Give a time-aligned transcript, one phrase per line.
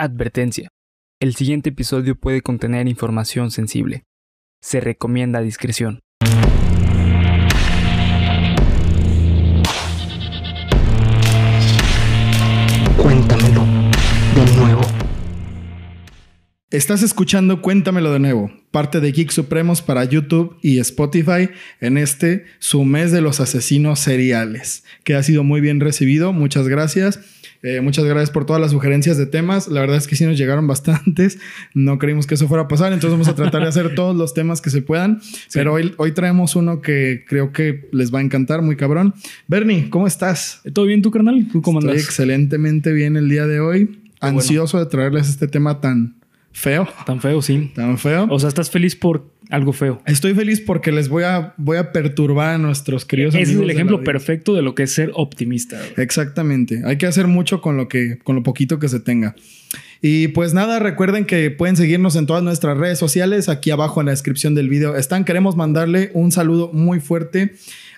[0.00, 0.68] Advertencia.
[1.18, 4.04] El siguiente episodio puede contener información sensible.
[4.62, 5.98] Se recomienda discreción.
[12.96, 13.64] Cuéntamelo
[14.36, 14.82] de nuevo.
[16.70, 22.44] Estás escuchando Cuéntamelo de nuevo, parte de Geek Supremos para YouTube y Spotify en este
[22.60, 26.32] su mes de los asesinos seriales, que ha sido muy bien recibido.
[26.32, 27.18] Muchas gracias.
[27.62, 29.68] Eh, muchas gracias por todas las sugerencias de temas.
[29.68, 31.38] La verdad es que sí nos llegaron bastantes.
[31.74, 34.34] No creímos que eso fuera a pasar, entonces vamos a tratar de hacer todos los
[34.34, 35.20] temas que se puedan.
[35.52, 39.14] Pero hoy, hoy traemos uno que creo que les va a encantar, muy cabrón.
[39.48, 40.60] Bernie, ¿cómo estás?
[40.72, 41.48] ¿Todo bien tú, carnal?
[41.50, 42.04] ¿Tú cómo Estoy andas?
[42.04, 44.00] excelentemente bien el día de hoy.
[44.20, 46.16] Ansioso de traerles este tema tan
[46.52, 47.70] feo, Tan feo, sí.
[47.74, 48.26] tan feo.
[48.30, 50.02] O sea, estás feliz por algo feo.
[50.06, 53.62] Estoy feliz porque les voy a, voy a perturbar a nuestros queridos Ese es amigos
[53.62, 55.78] el de la ejemplo perfecto de lo que es ser optimista.
[55.78, 55.92] güey.
[56.04, 56.82] Exactamente.
[56.84, 59.34] Hay que hacer mucho con lo que, con lo poquito que se tenga.
[60.00, 63.48] Y pues nada, recuerden que pueden seguirnos en todas nuestras redes sociales.
[63.48, 65.24] Aquí abajo en la descripción del video están.
[65.24, 67.54] Queremos mandarle un saludo muy fuerte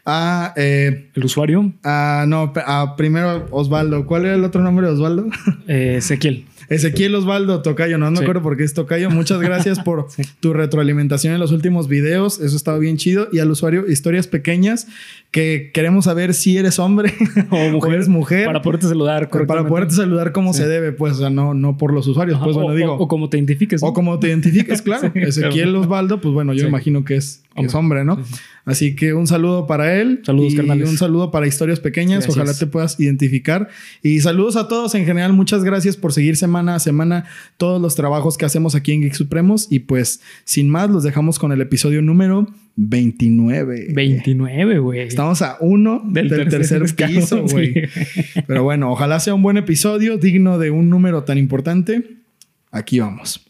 [0.06, 4.06] a, eh, El usuario, a no, a primero Osvaldo.
[4.06, 5.28] ¿Cuál era el otro nombre de Osvaldo?
[5.68, 6.46] eh, Ezequiel.
[6.70, 9.10] Ezequiel Osvaldo Tocayo, no, no me acuerdo por qué es Tocayo.
[9.10, 10.22] Muchas gracias por Sí.
[10.40, 12.40] tu retroalimentación en los últimos videos.
[12.40, 13.28] Eso estaba bien chido.
[13.32, 14.86] Y al usuario, historias pequeñas
[15.30, 17.14] que queremos saber si eres hombre
[17.50, 17.92] O mujer.
[17.94, 18.46] eres mujer.
[18.46, 20.62] Para poderte saludar para poderte saludar como Sí.
[20.62, 22.94] se debe, pues, o sea, no, no por los usuarios, Ajá, pues, o, bueno, digo.
[22.94, 23.80] o, o como te identifiques.
[23.82, 23.88] ¿no?
[23.88, 25.12] O como te identifiques, claro.
[25.14, 25.80] Sí, Ezequiel claro.
[25.82, 26.66] Osvaldo, pues bueno, yo Sí.
[26.66, 28.16] imagino que es que es hombre, ¿no?
[28.16, 28.40] Sí, sí.
[28.64, 30.20] Así que un saludo para él.
[30.24, 30.88] Saludos, y carnales.
[30.88, 32.24] un saludo para historias pequeñas.
[32.24, 32.36] Gracias.
[32.36, 33.68] Ojalá te puedas identificar.
[34.02, 35.32] Y saludos a todos en general.
[35.32, 37.24] Muchas gracias por seguir semana a semana
[37.56, 39.66] todos los trabajos que hacemos aquí en Geek Supremos.
[39.70, 43.88] Y pues, sin más, los dejamos con el episodio número 29.
[43.92, 45.00] 29, güey.
[45.00, 47.52] Estamos a uno del, tercer, escalón, piso, sí.
[47.52, 47.74] güey.
[48.46, 52.18] Pero bueno, ojalá sea un buen episodio, digno de un número tan importante.
[52.70, 53.46] Aquí vamos.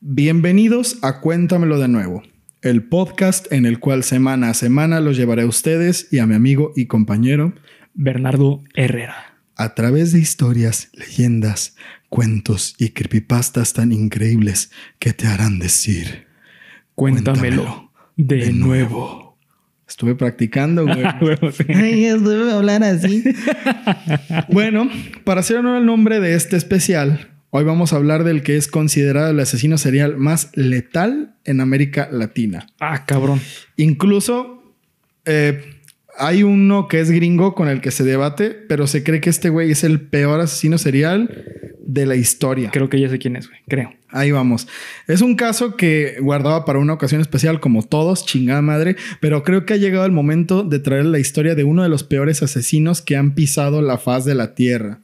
[0.00, 2.22] Bienvenidos a Cuéntamelo de nuevo,
[2.62, 6.34] el podcast en el cual semana a semana los llevaré a ustedes y a mi
[6.34, 7.52] amigo y compañero
[7.92, 9.36] Bernardo Herrera.
[9.56, 11.76] a través de historias, leyendas,
[12.08, 16.26] cuentos y creepypastas tan increíbles que te harán decir
[16.96, 19.38] Cuéntamelo, de, de nuevo.
[19.86, 21.04] Estuve practicando, güey.
[21.68, 23.22] Ay, debe hablar así.
[24.50, 24.90] bueno,
[25.24, 28.66] para hacer honor al nombre de este especial, hoy vamos a hablar del que es
[28.66, 32.66] considerado el asesino serial más letal en América Latina.
[32.80, 33.40] Ah, cabrón.
[33.76, 34.74] Incluso
[35.26, 35.82] eh,
[36.18, 39.50] hay uno que es gringo con el que se debate, pero se cree que este
[39.50, 41.30] güey es el peor asesino serial
[41.86, 42.70] de la historia.
[42.72, 43.60] Creo que ya sé quién es, güey.
[43.68, 43.92] Creo.
[44.10, 44.66] Ahí vamos.
[45.08, 49.66] Es un caso que guardaba para una ocasión especial, como todos, chingada madre, pero creo
[49.66, 53.02] que ha llegado el momento de traer la historia de uno de los peores asesinos
[53.02, 55.00] que han pisado la faz de la tierra.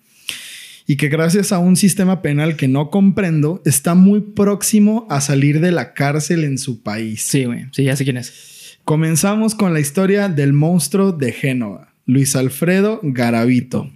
[0.87, 5.60] Y que gracias a un sistema penal que no comprendo, está muy próximo a salir
[5.60, 7.22] de la cárcel en su país.
[7.22, 7.66] Sí, güey.
[7.72, 8.78] Sí, ya sé quién es.
[8.84, 13.91] Comenzamos con la historia del monstruo de Génova, Luis Alfredo Garavito.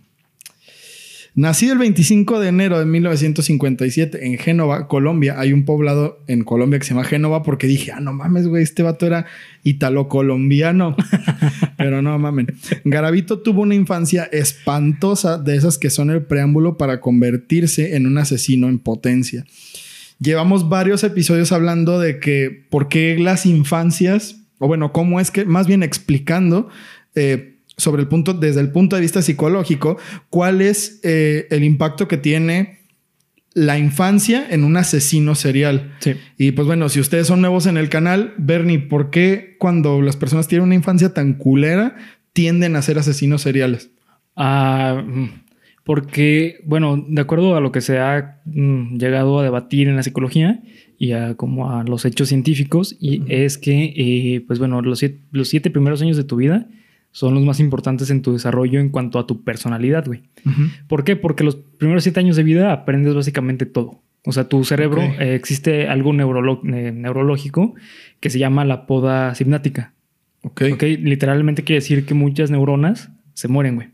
[1.37, 5.39] Nacido el 25 de enero de 1957 en Génova, Colombia.
[5.39, 8.63] Hay un poblado en Colombia que se llama Génova porque dije, ah, no mames, güey,
[8.63, 9.27] este vato era
[9.63, 10.97] italo-colombiano.
[11.77, 12.55] Pero no mamen.
[12.85, 18.17] Garavito tuvo una infancia espantosa de esas que son el preámbulo para convertirse en un
[18.17, 19.45] asesino en potencia.
[20.19, 25.45] Llevamos varios episodios hablando de que por qué las infancias, o bueno, cómo es que,
[25.45, 26.71] más bien explicando
[27.15, 29.99] eh, sobre el punto, desde el punto de vista psicológico,
[30.31, 32.81] cuál es eh, el impacto que tiene
[33.53, 35.95] la infancia en un asesino serial.
[36.01, 36.15] Sí.
[36.37, 40.17] Y pues bueno, si ustedes son nuevos en el canal, Bernie, ¿por qué cuando las
[40.17, 41.97] personas tienen una infancia tan culera
[42.35, 43.91] tienden a ser asesinos seriales?
[44.37, 45.29] Ah, mm,
[45.85, 50.03] porque, bueno, de acuerdo a lo que se ha mm, llegado a debatir en la
[50.03, 50.61] psicología
[50.99, 55.21] y a como a los hechos científicos, y es que, eh, pues bueno, los siete,
[55.33, 56.69] los siete primeros años de tu vida
[57.17, 60.21] son los más importantes en tu desarrollo en cuanto a tu personalidad, güey.
[60.87, 61.17] ¿Por qué?
[61.17, 64.03] Porque los primeros siete años de vida aprendes básicamente todo.
[64.27, 67.75] O sea, tu cerebro, eh, existe algo eh, neurológico
[68.21, 69.95] que se llama la poda simnática.
[70.43, 70.63] Ok.
[70.75, 73.89] Ok, literalmente quiere decir que muchas neuronas se mueren, güey.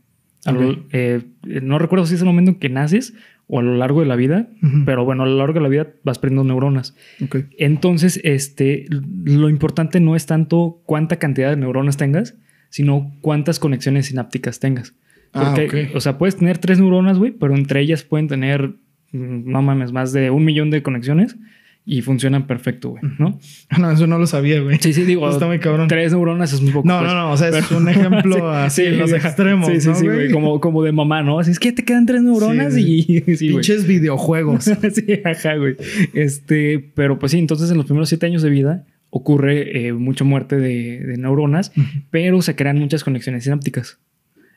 [0.61, 1.23] Lo- eh,
[1.63, 3.15] no recuerdo si es el momento en que naces
[3.47, 4.49] o a lo largo de la vida,
[4.85, 6.97] pero bueno, a lo largo de la vida vas perdiendo neuronas.
[7.23, 7.37] Ok.
[7.59, 12.37] Entonces, este, lo importante no es tanto cuánta cantidad de neuronas tengas,
[12.73, 14.95] sino cuántas conexiones sinápticas tengas.
[15.35, 15.97] Ah, Porque, ok.
[15.97, 18.77] o sea, puedes tener tres neuronas, güey, pero entre ellas pueden tener,
[19.13, 21.37] mm, no mames, más de un millón de conexiones
[21.85, 23.39] y funcionan perfecto, güey, ¿no?
[23.79, 24.79] No, eso no lo sabía, güey.
[24.81, 25.29] Sí, sí, digo.
[25.29, 25.87] Está muy cabrón.
[25.87, 26.89] Tres neuronas es muy poco.
[26.89, 27.13] No, pues.
[27.13, 27.33] no, no.
[27.33, 29.69] O sea, es un ejemplo así en los sí, extremos.
[29.69, 30.31] Sí, sí, ¿no, sí, güey.
[30.31, 31.41] Como, como de mamá, ¿no?
[31.41, 33.37] Así es que te quedan tres neuronas Sí, y.
[33.37, 33.51] Sí.
[33.51, 34.65] Pinches videojuegos.
[34.65, 35.77] sí, ajá, güey.
[36.15, 40.25] Este, pero pues sí, entonces en los primeros siete años de vida ocurre eh, mucha
[40.25, 41.71] muerte de, de neuronas,
[42.11, 43.99] pero se crean muchas conexiones sinápticas.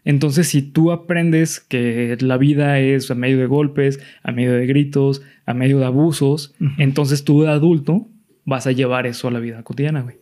[0.05, 4.65] Entonces, si tú aprendes que la vida es a medio de golpes, a medio de
[4.65, 8.07] gritos, a medio de abusos, entonces tú de adulto
[8.45, 10.15] vas a llevar eso a la vida cotidiana, güey.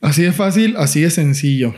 [0.00, 1.74] Así de fácil, así de sencillo.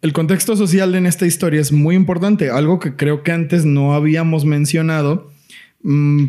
[0.00, 3.94] El contexto social en esta historia es muy importante, algo que creo que antes no
[3.94, 5.30] habíamos mencionado,
[5.84, 6.24] mm,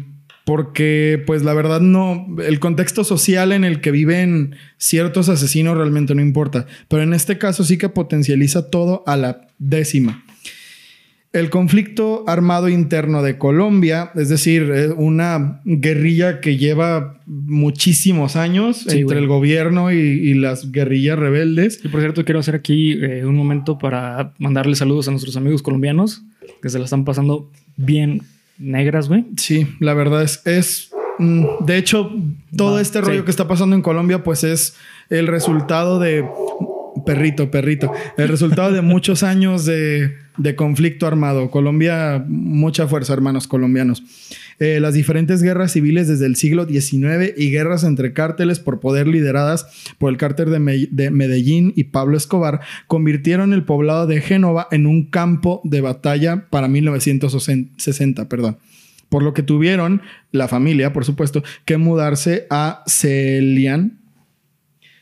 [0.46, 6.16] porque pues la verdad no, el contexto social en el que viven ciertos asesinos realmente
[6.16, 10.24] no importa, pero en este caso sí que potencializa todo a la décima.
[11.32, 18.86] El conflicto armado interno de Colombia, es decir, eh, una guerrilla que lleva muchísimos años
[18.88, 21.80] Sí, entre el gobierno y, y las guerrillas rebeldes.
[21.84, 25.64] Y por cierto, quiero hacer aquí eh, un momento para mandarle saludos a nuestros amigos
[25.64, 26.22] colombianos
[26.62, 28.22] que se la están pasando bien
[28.58, 29.26] negras, güey.
[29.38, 32.12] Sí, la verdad es, es mm, de hecho,
[32.56, 33.26] todo este rollo sí.
[33.26, 34.76] que está pasando en Colombia, pues es
[35.10, 36.26] el resultado de
[37.06, 40.16] perrito, perrito, el resultado de muchos años de,
[40.56, 41.50] conflicto armado.
[41.52, 44.04] Colombia, mucha fuerza, hermanos colombianos.
[44.60, 49.08] Eh, las diferentes guerras civiles desde el siglo XIX y guerras entre cárteles por poder
[49.08, 49.66] lideradas
[49.98, 54.68] por el cártel de, Me- de Medellín y Pablo Escobar convirtieron el poblado de Génova
[54.72, 58.58] en un campo de batalla para 1960, perdón.
[59.10, 60.02] Por lo que tuvieron
[60.32, 64.00] la familia, por supuesto, que mudarse a Celian,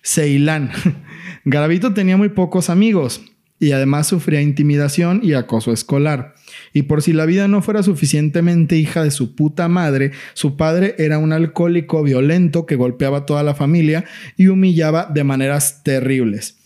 [0.04, 0.72] Ceilán.
[1.46, 3.22] Garavito tenía muy pocos amigos
[3.62, 6.34] y además sufría intimidación y acoso escolar.
[6.74, 10.96] Y por si la vida no fuera suficientemente hija de su puta madre, su padre
[10.98, 14.04] era un alcohólico violento que golpeaba a toda la familia
[14.36, 16.58] y humillaba de maneras terribles.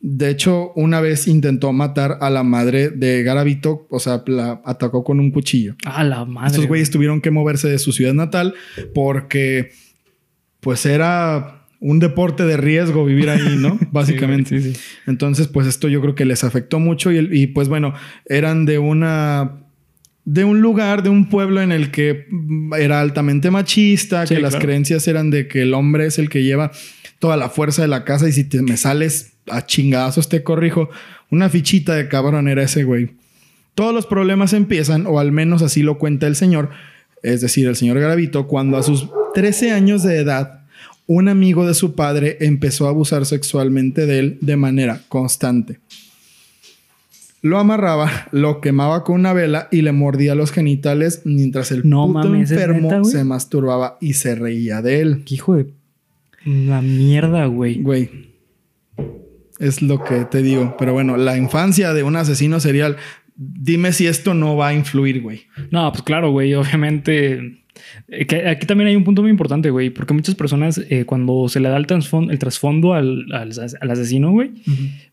[0.00, 5.02] De hecho, una vez intentó matar a la madre de Garavito, o sea, la atacó
[5.02, 5.74] con un cuchillo.
[5.84, 6.48] Ah, la madre.
[6.48, 6.68] Estos güey.
[6.68, 8.54] güeyes tuvieron que moverse de su ciudad natal
[8.94, 9.70] porque,
[10.60, 13.78] pues, era un deporte de riesgo vivir ahí, ¿no?
[13.92, 14.60] Básicamente.
[14.60, 14.80] Sí, sí, sí.
[15.06, 17.94] Entonces, pues, esto yo creo que les afectó mucho y, y, pues, bueno,
[18.26, 19.60] eran de una.
[20.26, 24.52] De un lugar, de un pueblo en el que mm, era altamente machista, que las
[24.52, 24.64] claro.
[24.64, 26.70] creencias eran de que el hombre es el que lleva
[27.18, 30.90] toda la fuerza de la casa y si te me sales a chingadazos te corrijo.
[31.30, 33.10] Una fichita de cabrón era ese güey.
[33.74, 36.70] Todos los problemas empiezan, o al menos así lo cuenta el señor,
[37.22, 40.63] es decir, el señor Garavito, cuando a sus 13 años de edad,
[41.06, 45.80] un amigo de su padre empezó a abusar sexualmente de él de manera constante.
[47.42, 52.06] Lo amarraba, lo quemaba con una vela y le mordía los genitales mientras el No
[52.06, 55.22] puto mames, ¿es enfermo neta, se masturbaba y se reía de él.
[55.26, 55.66] Qué hijo de
[56.44, 57.82] la mierda, güey.
[57.82, 58.10] Güey,
[59.58, 60.76] es lo que te digo.
[60.78, 62.96] Pero bueno, la infancia de un asesino serial,
[63.36, 65.42] dime si esto no va a influir, güey.
[65.70, 66.54] No, pues claro, güey.
[66.54, 67.60] Obviamente.
[68.08, 69.90] eh, que aquí también hay un punto muy importante, güey.
[69.90, 73.50] Porque muchas personas, eh, cuando se le da el, trasfon- el trasfondo al, al,
[73.80, 74.52] al asesino, güey,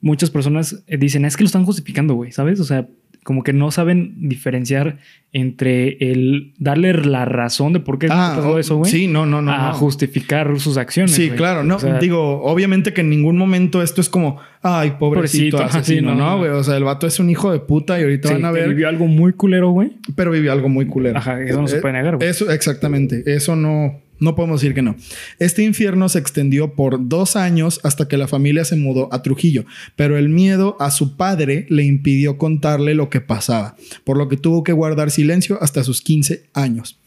[0.02, 2.60] muchas personas eh, dicen, es que lo están justificando, güey, ¿sabes?
[2.60, 2.88] O sea,
[3.24, 4.98] como que no saben diferenciar
[5.32, 8.92] entre el darle la razón de por qué pasó oh, eso, güey.
[8.92, 9.52] Sí, no, no, no.
[9.52, 9.74] a no.
[9.76, 11.12] justificar sus acciones.
[11.12, 14.96] Sí, claro, no, O sea, digo, obviamente que en ningún momento esto es como, ay,
[15.00, 18.00] pobrecito, Pobrecito, asesino, sí, no, güey, o sea, el vato es un hijo de puta
[18.00, 19.92] y ahorita sí, van a ver, vivió algo muy culero, güey.
[20.16, 21.20] pero vivió algo muy culero.
[21.20, 22.28] Ajá, eso no se Eh, puede negar, güey.
[22.28, 24.96] Eso, exactamente, eso no, no podemos decir que no.
[25.40, 29.66] Este infierno se extendió por dos años hasta que la familia se mudó a Trujillo,
[29.96, 34.38] pero el miedo a su padre le impidió contarle lo que pasaba, por lo que
[34.38, 37.00] tuvo que guardar silencio hasta sus 15 años.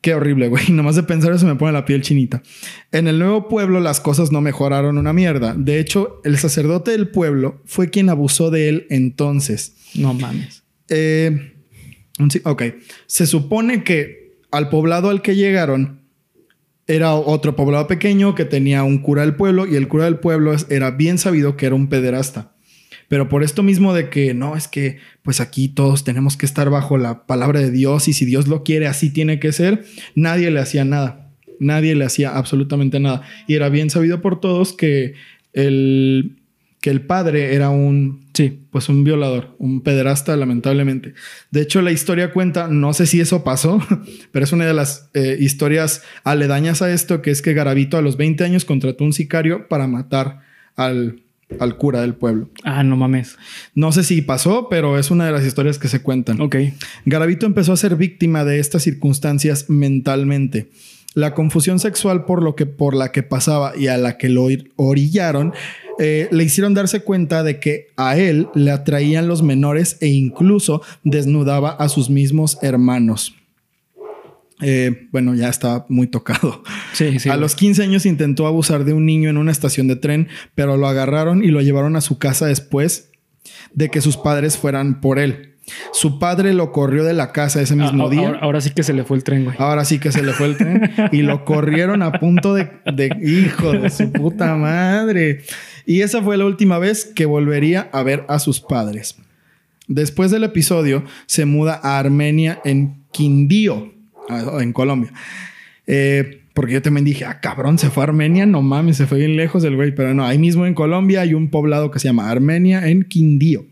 [0.00, 0.64] Qué horrible, güey.
[0.70, 2.42] Nomás de pensar eso me pone la piel chinita.
[2.90, 5.54] En el nuevo pueblo las cosas no mejoraron una mierda.
[5.54, 9.74] De hecho, el sacerdote del pueblo fue quien abusó de él entonces.
[9.94, 10.62] No mames.
[10.88, 11.52] Eh,
[12.44, 12.62] ok.
[13.06, 16.02] Se supone que al poblado al que llegaron
[16.86, 20.54] era otro poblado pequeño que tenía un cura del pueblo y el cura del pueblo
[20.70, 22.54] era bien sabido que era un pederasta.
[23.08, 26.70] Pero por esto mismo de que no, es que pues aquí todos tenemos que estar
[26.70, 30.50] bajo la palabra de Dios y si Dios lo quiere así tiene que ser, nadie
[30.50, 31.30] le hacía nada.
[31.60, 33.22] Nadie le hacía absolutamente nada.
[33.46, 35.14] Y era bien sabido por todos que
[35.52, 36.37] el,
[36.88, 38.66] que el padre era un Sí.
[38.70, 41.12] pues un violador, un pederasta, lamentablemente.
[41.50, 43.78] De hecho, la historia cuenta, no sé si eso pasó,
[44.32, 48.00] pero es una de las eh, historias aledañas a esto, que es que Garavito a
[48.00, 50.40] los 20 años contrató un sicario para matar
[50.76, 51.20] al,
[51.58, 52.48] al cura del pueblo.
[52.64, 53.36] Ah, no mames.
[53.74, 56.40] No sé si pasó, pero es una de las historias que se cuentan.
[56.40, 56.56] Ok.
[57.04, 60.70] Garavito empezó a ser víctima de estas circunstancias mentalmente.
[61.14, 64.46] La confusión sexual por, lo que, por la que pasaba y a la que lo
[64.76, 65.52] orillaron
[65.98, 70.82] eh, le hicieron darse cuenta de que a él le atraían los menores e incluso
[71.02, 73.34] desnudaba a sus mismos hermanos.
[74.60, 76.62] Eh, bueno, ya estaba muy tocado.
[76.92, 77.28] Sí, sí.
[77.28, 80.76] a los 15 años intentó abusar de un niño en una estación de tren, pero
[80.76, 83.10] lo agarraron y lo llevaron a su casa después
[83.72, 85.54] de que sus padres fueran por él.
[85.92, 88.26] Su padre lo corrió de la casa ese mismo Ah, día.
[88.26, 89.56] Ahora, ahora sí que se le fue el tren, güey.
[89.58, 93.10] Ahora sí que se le fue el tren y lo corrieron a punto de, de
[93.22, 95.42] hijo de su puta madre.
[95.88, 99.16] Y esa fue la última vez que volvería a ver a sus padres.
[99.86, 103.94] Después del episodio, se muda a Armenia en Quindío,
[104.60, 105.14] en Colombia.
[105.86, 109.16] Eh, porque yo también dije, ah, cabrón, se fue a Armenia, no mames, se fue
[109.16, 109.94] bien lejos el güey.
[109.94, 113.64] Pero no, ahí mismo en Colombia hay un poblado que se llama Armenia en Quindío.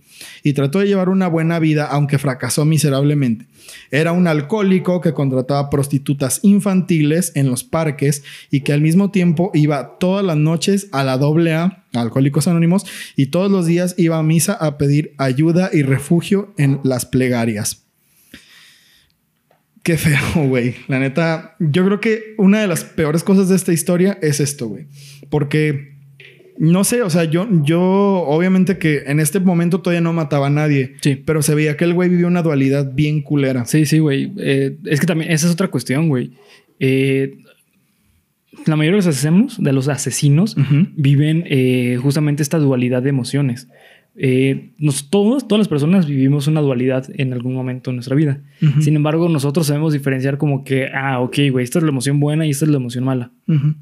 [0.43, 3.47] Y trató de llevar una buena vida, aunque fracasó miserablemente.
[3.91, 9.51] Era un alcohólico que contrataba prostitutas infantiles en los parques y que al mismo tiempo
[9.55, 12.85] iba todas las noches a la AA, a Alcohólicos Anónimos,
[13.17, 17.87] y todos los días iba a misa a pedir ayuda y refugio en las plegarias.
[19.87, 20.19] Qué feo,
[20.49, 20.75] güey.
[20.89, 24.67] La neta, yo creo que una de las peores cosas de esta historia es esto,
[24.67, 24.89] güey.
[25.31, 25.96] Porque,
[26.59, 30.51] no sé, o sea, yo, yo obviamente que en este momento todavía no mataba a
[30.51, 30.95] nadie.
[31.01, 31.17] Sí.
[31.17, 33.65] Pero se veía que el güey vivió una dualidad bien culera.
[33.65, 34.33] Sí, sí, güey.
[34.39, 36.33] Eh, es que también esa es otra cuestión, güey.
[36.81, 37.39] Eh,
[38.65, 40.57] la mayoría de los asesinos, de los asesinos,
[40.97, 43.69] viven eh, justamente esta dualidad de emociones.
[44.19, 48.41] Eh, nos, todos, todas las personas vivimos una dualidad en algún momento de nuestra vida.
[48.81, 52.47] Sin embargo, nosotros sabemos diferenciar como que, ah, ok, güey, esta es la emoción buena
[52.47, 53.31] y esta es la emoción mala.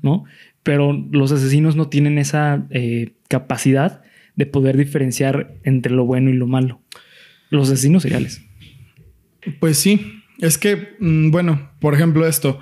[0.02, 0.24] ¿no?
[0.64, 4.02] Pero los asesinos no tienen esa eh, capacidad
[4.34, 6.80] de poder diferenciar entre lo bueno y lo malo.
[7.50, 8.42] Los asesinos seriales.
[9.60, 12.58] Pues sí, es que, mm, bueno, por ejemplo esto,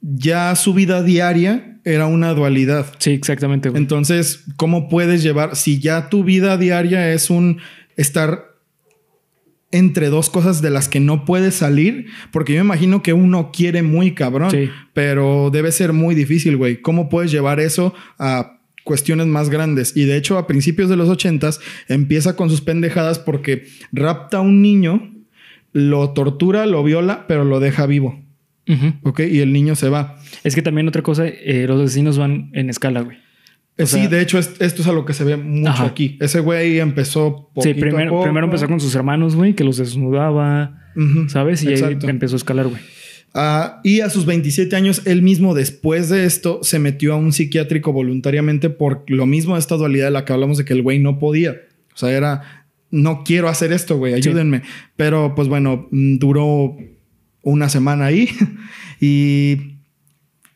[0.00, 2.86] ya su vida diaria era una dualidad.
[2.98, 3.80] Sí, exactamente, güey.
[3.80, 7.60] Entonces, ¿cómo puedes llevar, si ya tu vida diaria es un
[7.96, 8.53] estar
[9.74, 12.06] entre dos cosas de las que no puedes salir?
[12.30, 14.70] Porque yo me imagino que uno quiere muy cabrón, Sí.
[14.92, 16.80] pero debe ser muy difícil, güey.
[16.80, 19.96] ¿Cómo puedes llevar eso a cuestiones más grandes?
[19.96, 24.40] Y de hecho, a principios de los ochentas empieza con sus pendejadas porque rapta a
[24.40, 25.10] un niño,
[25.72, 28.22] lo tortura, lo viola, pero lo deja vivo.
[29.02, 29.20] ¿Ok?
[29.20, 30.16] Y el niño se va.
[30.42, 33.18] Es que también otra cosa, eh, los asesinos van en escala, güey.
[33.78, 35.84] O sí, sea- de hecho, es- esto es a lo que se ve mucho Ajá.
[35.86, 36.16] aquí.
[36.20, 38.22] Ese güey empezó Sí, poquito a primero, poco.
[38.24, 40.80] primero empezó con sus hermanos, güey, que los desnudaba,
[41.28, 41.62] ¿sabes?
[41.64, 42.06] Y exacto.
[42.06, 42.80] ahí empezó a escalar, güey.
[43.36, 47.32] Ah, y a sus 27 años, él mismo, después de esto, se metió a un
[47.32, 50.82] psiquiátrico voluntariamente por lo mismo de esta dualidad de la que hablamos de que el
[50.82, 51.56] güey no podía.
[51.92, 54.62] O sea, era, no quiero hacer esto, güey, ayúdenme.
[54.94, 56.76] Pero pues bueno, mm, duró
[57.42, 58.28] una semana ahí
[59.00, 59.73] y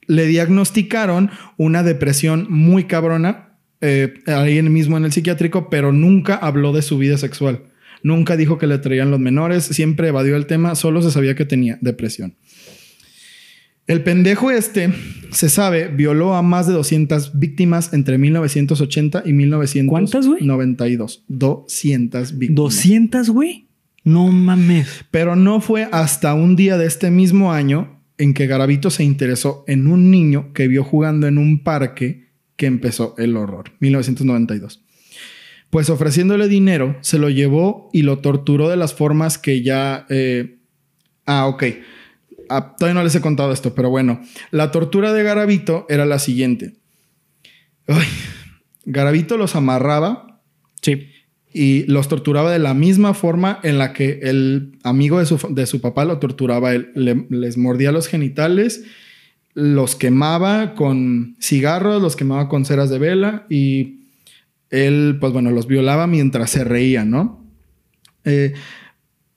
[0.09, 6.73] le diagnosticaron una depresión muy cabrona eh, ahí mismo en el psiquiátrico, pero nunca habló
[6.73, 7.63] de su vida sexual.
[8.03, 11.45] Nunca dijo que le traían los menores, siempre evadió el tema, solo se sabía que
[11.45, 12.35] tenía depresión.
[13.87, 14.93] El pendejo este,
[15.31, 21.25] se sabe, violó a más de 200 víctimas entre 1980 y 1992.
[21.29, 22.57] 200 víctimas.
[22.57, 23.69] 200, güey.
[24.05, 25.05] No mames.
[25.11, 29.65] Pero no fue hasta un día de este mismo año en que Garavito se interesó
[29.67, 33.73] en un niño que vio jugando en un parque que empezó el horror.
[33.81, 34.85] 1992.
[35.71, 40.07] Pues ofreciéndole dinero, se lo llevó y lo torturó de las formas que ya...
[40.09, 40.57] eh,
[41.27, 41.65] Ah, ok.
[42.49, 44.23] Ah, todavía no les he contado esto, pero bueno.
[44.51, 46.77] La tortura de Garavito era la siguiente.
[48.85, 50.41] Garavito los amarraba
[50.81, 51.09] Sí.
[51.53, 55.67] Y los torturaba de la misma forma en la que el amigo de su, de
[55.67, 56.75] su papá lo torturaba.
[56.75, 58.85] Él le- les mordía los genitales,
[59.55, 64.01] los quemaba con cigarros, los quemaba con ceras de vela y
[64.71, 67.43] él, pues bueno, los violaba mientras se reía, ¿no?
[68.25, 68.53] Eh,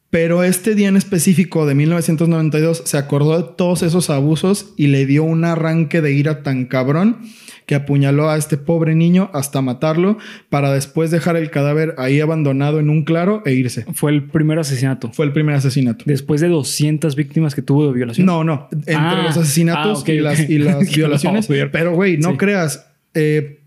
[0.10, 5.06] pero este día en específico de 1992 se acordó de todos esos abusos y le
[5.06, 7.20] dio un arranque de ira tan cabrón
[7.66, 10.18] que apuñaló a este pobre niño hasta matarlo
[10.50, 13.86] para después dejar el cadáver ahí abandonado en un claro e irse.
[13.94, 15.12] Fue el primer asesinato.
[15.14, 16.04] Fue el primer asesinato.
[16.08, 18.26] Después de 200 víctimas que tuvo de violación.
[18.26, 18.68] No, no.
[18.72, 19.24] Entre Ah.
[19.26, 20.50] los asesinatos Ah, y, las, ok.
[20.50, 21.48] y las No, violaciones.
[21.48, 21.72] güey.
[21.72, 22.38] pero, güey, no Sí.
[22.38, 22.88] creas.
[23.14, 23.58] eh,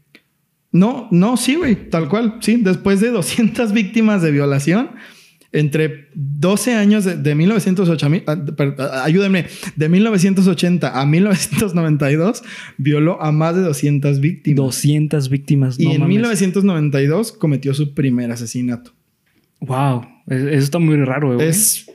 [0.73, 1.89] no, no, sí, güey.
[1.89, 2.39] Tal cual.
[2.41, 4.91] Sí, después de 200 víctimas de violación,
[5.55, 9.47] entre 12 años de, de 1908, a mí- ah, per- ah, ayúdenme,
[9.77, 12.43] de 1980 a 1992,
[12.77, 14.57] violó a más de 200 víctimas.
[14.57, 15.79] 200 víctimas.
[15.81, 16.17] y no en mames.
[16.17, 18.93] 1992 cometió su primer asesinato.
[19.61, 20.03] Wow.
[20.27, 21.49] Es- Eso está muy raro, güey.
[21.49, 21.87] Es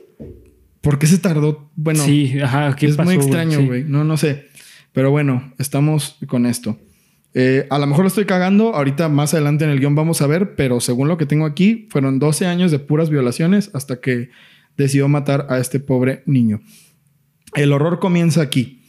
[0.81, 1.69] ¿Por qué se tardó?
[1.75, 3.65] Bueno, sí, ajá, ¿qué es pasó, muy extraño, Sí.
[3.65, 3.83] güey.
[3.83, 4.45] No, no sé.
[4.93, 6.79] Pero bueno, estamos con esto.
[7.33, 8.75] Eh, a lo mejor lo estoy cagando.
[8.75, 10.55] Ahorita más adelante en el guion vamos a ver.
[10.55, 14.29] Pero según lo que tengo aquí, fueron 12 años de puras violaciones hasta que
[14.77, 16.61] decidió matar a este pobre niño.
[17.55, 18.79] El horror comienza aquí.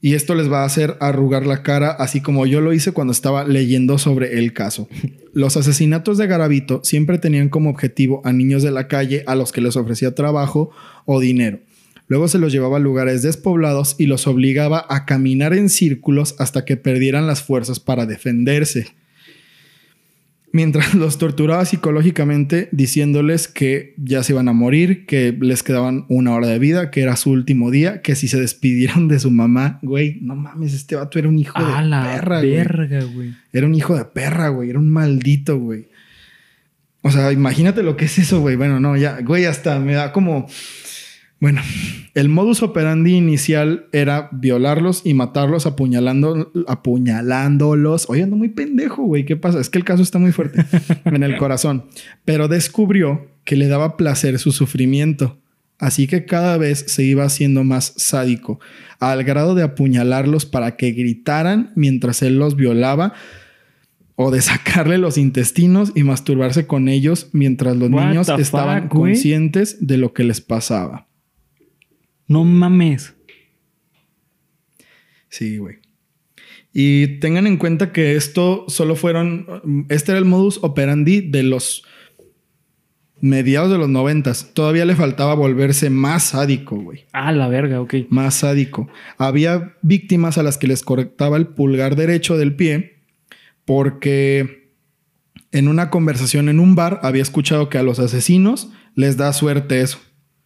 [0.00, 3.12] Y esto les va a hacer arrugar la cara, así como yo lo hice cuando
[3.12, 4.86] estaba leyendo sobre el caso.
[5.32, 9.50] Los asesinatos de Garavito siempre tenían como objetivo a niños de la calle a los
[9.50, 10.70] que les ofrecía trabajo
[11.06, 11.60] o dinero.
[12.06, 16.64] Luego se los llevaba a lugares despoblados y los obligaba a caminar en círculos hasta
[16.64, 18.88] que perdieran las fuerzas para defenderse.
[20.52, 26.32] Mientras los torturaba psicológicamente diciéndoles que ya se iban a morir, que les quedaban una
[26.34, 29.80] hora de vida, que era su último día, que si se despidieron de su mamá,
[29.82, 32.50] güey, no mames, este vato era un hijo A de la perra, güey.
[32.50, 33.34] verga, güey.
[33.52, 34.70] Era un hijo de perra, güey.
[34.70, 35.88] Era un maldito, güey.
[37.02, 38.54] O sea, imagínate lo que es eso, güey.
[38.56, 40.46] Bueno, no, ya, güey, hasta me da como.
[41.44, 41.60] Bueno,
[42.14, 48.08] el modus operandi inicial era violarlos y matarlos apuñalando, apuñalándolos.
[48.08, 49.26] Oye, ando muy pendejo, güey.
[49.26, 49.60] ¿Qué pasa?
[49.60, 50.64] Es que el caso está muy fuerte
[51.04, 51.84] en el corazón.
[52.24, 55.36] Pero descubrió que le daba placer su sufrimiento.
[55.78, 58.58] Así que cada vez se iba haciendo más sádico,
[58.98, 63.12] al grado de apuñalarlos para que gritaran mientras él los violaba
[64.16, 68.92] o de sacarle los intestinos y masturbarse con ellos mientras los What niños estaban fuck,
[68.92, 71.06] conscientes de lo que les pasaba.
[72.26, 73.14] No mames.
[75.28, 75.78] Sí, güey.
[76.72, 79.86] Y tengan en cuenta que esto solo fueron.
[79.88, 81.84] Este era el modus operandi de los
[83.20, 84.50] mediados de los noventas.
[84.54, 87.06] Todavía le faltaba volverse más sádico, güey.
[87.12, 87.94] A la verga, ok.
[88.10, 88.88] Más sádico.
[89.18, 93.02] Había víctimas a las que les cortaba el pulgar derecho del pie
[93.64, 94.72] porque
[95.52, 99.80] en una conversación en un bar había escuchado que a los asesinos les da suerte
[99.80, 100.00] eso.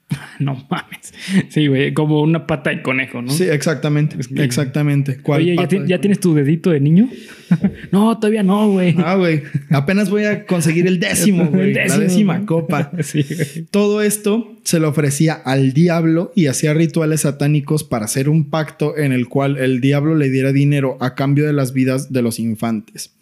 [0.38, 1.12] No mames.
[1.50, 3.30] Sí, güey, como una pata de conejo, ¿no?
[3.30, 4.16] Sí, exactamente.
[4.18, 5.18] Es que- Exactamente.
[5.20, 7.10] ¿Cuál Oye, ¿ya, ti- tienes tu dedito de niño?
[7.92, 8.94] no, todavía no, güey.
[8.98, 9.42] Ah, güey.
[9.70, 11.74] Apenas voy a conseguir el décimo, güey.
[11.74, 12.90] La décima copa.
[13.02, 13.24] Sí.
[13.70, 18.96] Todo esto se le ofrecía al diablo y hacía rituales satánicos para hacer un pacto
[18.96, 22.38] en el cual el diablo le diera dinero a cambio de las vidas de los
[22.38, 23.12] infantes.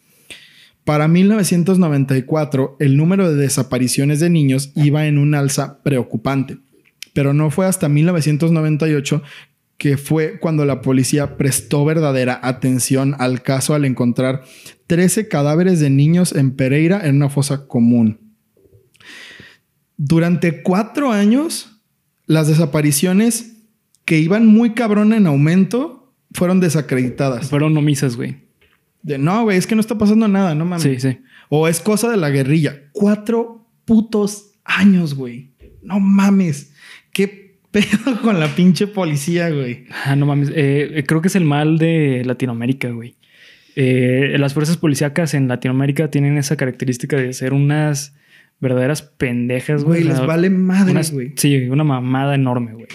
[0.84, 6.58] Para 1994, el número de desapariciones de niños iba en un alza preocupante,
[7.16, 9.22] pero no fue hasta 1998
[9.79, 14.44] que fue cuando la policía prestó verdadera atención al caso al encontrar
[14.87, 18.20] 13 cadáveres de niños en Pereira en una fosa común.
[19.96, 21.81] Durante cuatro años,
[22.26, 23.62] las desapariciones
[24.05, 27.48] que iban muy cabrón en aumento fueron desacreditadas.
[27.48, 28.44] Fueron omisas, güey.
[29.02, 30.83] De no, güey, es que no está pasando nada, no mames.
[30.83, 31.18] Sí, sí.
[31.48, 32.90] O es cosa de la guerrilla.
[32.92, 35.55] Cuatro putos años, güey.
[35.83, 36.72] No mames.
[37.16, 39.87] ¿Qué pedo con la pinche policía, güey?
[40.05, 40.50] Ah, no mames.
[40.50, 43.16] Eh, eh, creo que es el mal de Latinoamérica, güey.
[43.74, 48.14] Eh, las fuerzas policíacas en Latinoamérica tienen esa característica de ser unas
[48.61, 50.02] verdaderas pendejas, güey.
[50.02, 51.33] Güey, les vale madre, güey.
[51.37, 52.88] Sí, una mamada enorme, güey.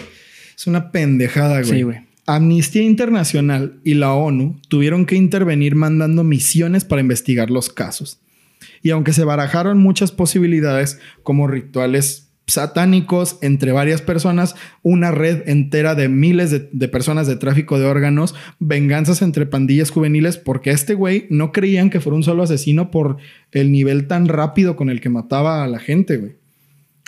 [0.56, 1.72] Es una pendejada, güey.
[1.72, 1.98] Sí, güey.
[2.26, 8.20] Amnistía Internacional y la ONU tuvieron que intervenir mandando misiones para investigar los casos.
[8.82, 15.94] Y aunque se barajaron muchas posibilidades como rituales satánicos entre varias personas, una red entera
[15.94, 20.94] de miles de, de personas de tráfico de órganos, venganzas entre pandillas juveniles, porque este
[20.94, 23.16] güey no creían que fuera un solo asesino por
[23.52, 26.32] el nivel tan rápido con el que mataba a la gente, güey.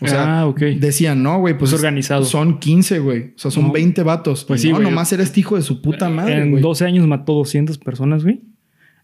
[0.02, 2.24] O sea, Ah, decían, no, güey, pues Es organizado.
[2.24, 3.20] Son 15, güey.
[3.36, 3.72] O sea, son No.
[3.72, 4.44] 20 vatos.
[4.44, 6.62] Pues sí, no, nomás era este hijo de su puta madre, en güey.
[6.62, 8.40] 12 años mató 200 personas, güey.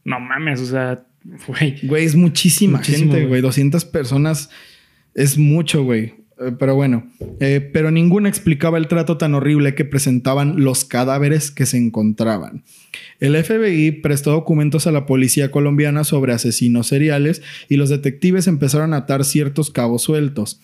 [0.05, 1.05] No mames, o sea,
[1.47, 1.77] güey.
[1.87, 3.29] Güey, es muchísima Muchísimo, gente, güey.
[3.29, 3.41] güey.
[3.43, 4.51] 200 personas
[5.15, 6.15] es mucho, güey.
[6.41, 7.05] Eh, Pero bueno,
[7.39, 12.65] Eh, pero ninguna explicaba el trato tan horrible que presentaban los cadáveres que se encontraban.
[13.19, 18.93] El FBI prestó documentos a la policía colombiana sobre asesinos seriales y los detectives empezaron
[18.93, 20.61] a atar ciertos cabos sueltos.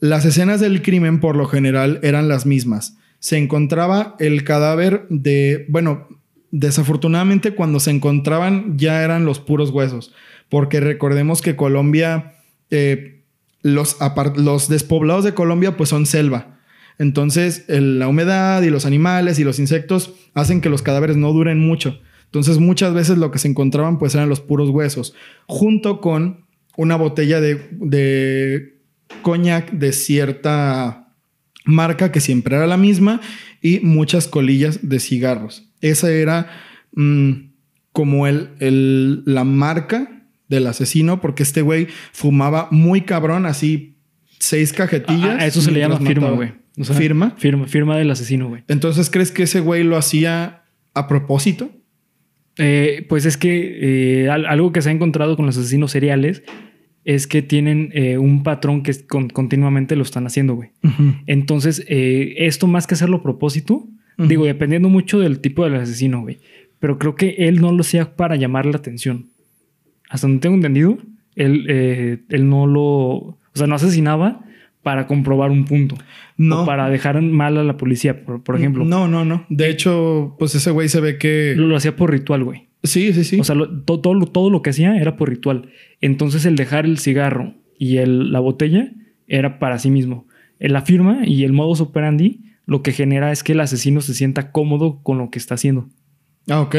[0.00, 2.96] Las escenas del crimen por lo general eran las mismas.
[3.18, 6.06] Se encontraba el cadáver de, bueno,
[6.50, 10.12] desafortunadamente cuando se encontraban ya eran los puros huesos,
[10.48, 12.34] porque recordemos que Colombia,
[12.70, 13.17] eh,
[13.62, 13.96] los,
[14.36, 16.58] los despoblados de Colombia pues son selva.
[16.98, 21.58] Entonces la humedad y los animales y los insectos hacen que los cadáveres no duren
[21.60, 22.00] mucho.
[22.24, 25.14] Entonces muchas veces lo que se encontraban pues eran los puros huesos,
[25.46, 28.80] junto con una botella de, de
[29.22, 31.14] coñac de cierta
[31.64, 33.20] marca que siempre era la misma
[33.62, 35.70] y muchas colillas de cigarros.
[35.80, 36.48] Esa era
[36.94, 37.32] mm,
[37.92, 40.17] como el, el- la marca
[40.48, 43.96] del asesino porque este güey fumaba muy cabrón, así
[44.38, 45.36] seis cajetillas.
[45.38, 46.52] Ah, a eso se le llama firma, güey.
[46.78, 47.34] O sea, ¿Firma?
[47.38, 48.62] Firma, firma del asesino, güey.
[48.68, 50.62] Entonces, ¿crees que ese güey lo hacía
[50.94, 51.70] a propósito?
[52.56, 56.42] Eh, pues es que eh, al- algo que se ha encontrado con los asesinos seriales
[57.04, 60.70] es que tienen eh, un patrón que con- continuamente lo están haciendo, güey.
[61.26, 66.38] Entonces, esto más que hacerlo a propósito, digo, dependiendo mucho del tipo del asesino, güey.
[66.80, 69.26] Pero creo que él no lo hacía para llamar la atención.
[70.08, 70.98] Hasta donde tengo entendido,
[71.36, 72.82] él, eh, él no lo.
[72.84, 74.44] O sea, no asesinaba
[74.82, 75.96] para comprobar un punto.
[76.36, 76.62] No.
[76.62, 78.84] O para dejar mal a la policía, por, por ejemplo.
[78.84, 79.44] No, no, no.
[79.48, 81.54] De hecho, pues ese güey se ve que.
[81.56, 82.68] Lo, lo hacía por ritual, güey.
[82.84, 83.40] Sí, sí, sí.
[83.40, 85.70] O sea, lo- todo, lo- todo lo que hacía era por ritual.
[86.00, 88.92] Entonces, el dejar el cigarro y el- la botella
[89.26, 90.26] era para sí mismo.
[90.60, 94.14] En la firma y el modus operandi lo que genera es que el asesino se
[94.14, 95.88] sienta cómodo con lo que está haciendo.
[96.48, 96.74] Ah, ok.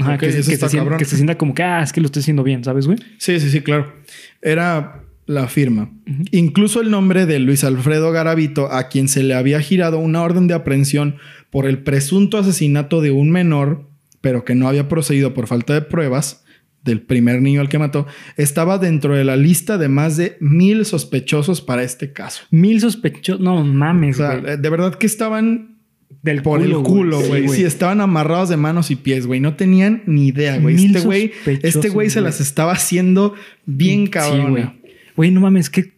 [0.00, 0.98] Ajá, Ok, que, que está se sienta, cabrón.
[0.98, 2.98] que se sienta como que, ah, es que lo estoy haciendo bien, ¿sabes, güey?
[3.18, 3.92] Sí, sí, sí, claro.
[4.40, 5.90] Era la firma.
[6.30, 10.46] Incluso el nombre de Luis Alfredo Garavito, a quien se le había girado una orden
[10.48, 11.16] de aprehensión
[11.50, 13.88] por el presunto asesinato de un menor,
[14.20, 16.44] pero que no había procedido por falta de pruebas
[16.84, 20.84] del primer niño al que mató, estaba dentro de la lista de más de mil
[20.84, 22.42] sospechosos para este caso.
[22.50, 23.40] Mil sospechosos.
[23.40, 24.56] No O mames, sea, güey.
[24.56, 25.71] de verdad que estaban
[26.22, 27.48] Del por el culo, Sí, güey.
[27.48, 29.40] Sí, estaban amarrados de manos y pies, güey.
[29.40, 30.86] No tenían ni idea, güey.
[30.86, 33.34] Este güey, este güey se las estaba haciendo
[33.66, 34.50] bien Sí, cabrón.
[34.52, 34.64] güey.
[35.16, 35.94] Güey, no mames, que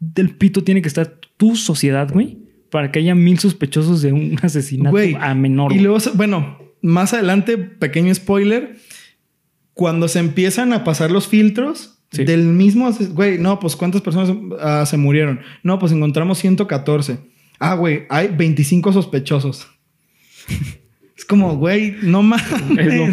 [0.00, 2.38] del pito tiene que estar tu sociedad, güey,
[2.70, 5.72] para que haya mil sospechosos de un asesinato a menor.
[5.72, 8.76] Y luego, bueno, más adelante, pequeño spoiler,
[9.74, 12.24] cuando se empiezan a pasar los filtros Sí.
[12.24, 15.40] del mismo, güey, no, pues cuántas personas ah, se murieron.
[15.62, 17.18] No, pues encontramos 114.
[17.58, 19.68] Ah, güey, hay 25 sospechosos.
[21.16, 22.22] es como, güey, no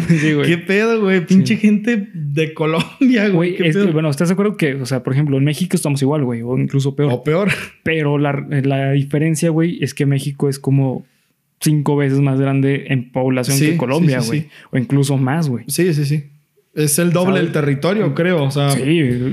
[0.08, 0.48] sí, güey.
[0.48, 1.26] ¿Qué pedo, güey?
[1.26, 3.32] Pinche gente de Colombia, güey.
[3.32, 5.76] Güey, ¿Qué es que, bueno, ¿estás de acuerdo que, o sea, por ejemplo, en México
[5.76, 7.12] estamos igual, güey, o incluso peor?
[7.12, 7.50] O peor.
[7.82, 11.04] Pero la, la diferencia, güey, es que México es como
[11.60, 14.42] cinco veces más grande en población Sí, que Colombia, güey.
[14.42, 14.48] sí.
[14.70, 15.64] O incluso más, güey.
[15.68, 16.24] Sí, sí, sí.
[16.74, 18.44] Es el doble del territorio, creo.
[18.44, 18.82] O sea, Sí,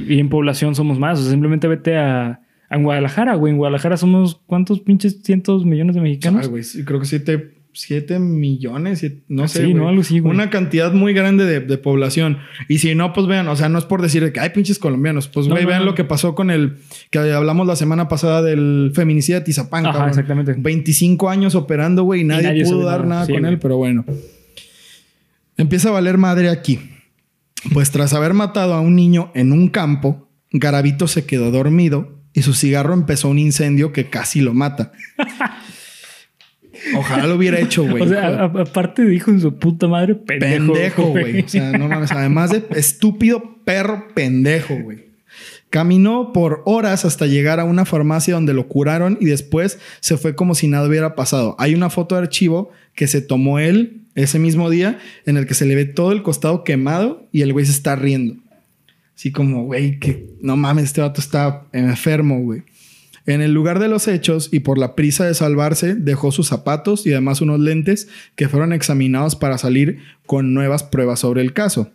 [0.07, 1.19] y en población somos más.
[1.19, 2.39] O sea, simplemente vete a,
[2.73, 3.51] a Guadalajara, güey.
[3.51, 6.45] En Guadalajara somos ¿cuántos pinches cientos millones de mexicanos?
[6.45, 9.59] Ah, güey, creo que siete, siete millones, siete- no sé.
[9.59, 9.73] Sí, güey.
[9.75, 9.87] ¿no?
[9.89, 10.33] Algo así, güey.
[10.33, 12.37] Una cantidad muy grande de, de población.
[12.67, 15.27] Y si no, pues vean, o sea, no es por decir que hay pinches colombianos.
[15.27, 15.85] Pues, No, güey, no, vean no.
[15.85, 16.77] lo que pasó con el
[17.11, 19.51] que hablamos la semana pasada del feminicidio de.
[19.89, 20.09] Ajá, cabrón.
[20.09, 20.55] exactamente.
[20.57, 23.07] 25 años operando, güey, y nadie, nadie pudo dar nada.
[23.09, 23.53] nada Sí, con güey.
[23.53, 24.05] él, pero bueno.
[25.57, 26.79] Empieza a valer madre aquí.
[27.71, 32.41] Pues tras haber matado a un niño en un campo, Garavito se quedó dormido y
[32.41, 34.91] su cigarro empezó un incendio que casi lo mata.
[36.95, 38.03] Ojalá lo hubiera hecho, güey.
[38.03, 40.73] o sea, aparte dijo en su puta madre, pendejo.
[40.73, 41.41] pendejo, güey.
[41.41, 42.11] O sea, no mames.
[42.11, 45.13] Además de estúpido perro pendejo, güey.
[45.69, 50.35] Caminó por horas hasta llegar a una farmacia donde lo curaron y después se fue
[50.35, 51.55] como si nada hubiera pasado.
[51.57, 55.55] Hay una foto de archivo que se tomó él ese mismo día en el que
[55.55, 58.35] se le ve todo el costado quemado y el güey se está riendo.
[59.23, 62.63] Así como, güey, que no mames, este vato está enfermo, güey.
[63.25, 67.07] En el lugar de los hechos y por la prisa de salvarse, dejó sus zapatos
[67.07, 71.93] y además unos lentes que fueron examinados para salir con nuevas pruebas sobre el caso.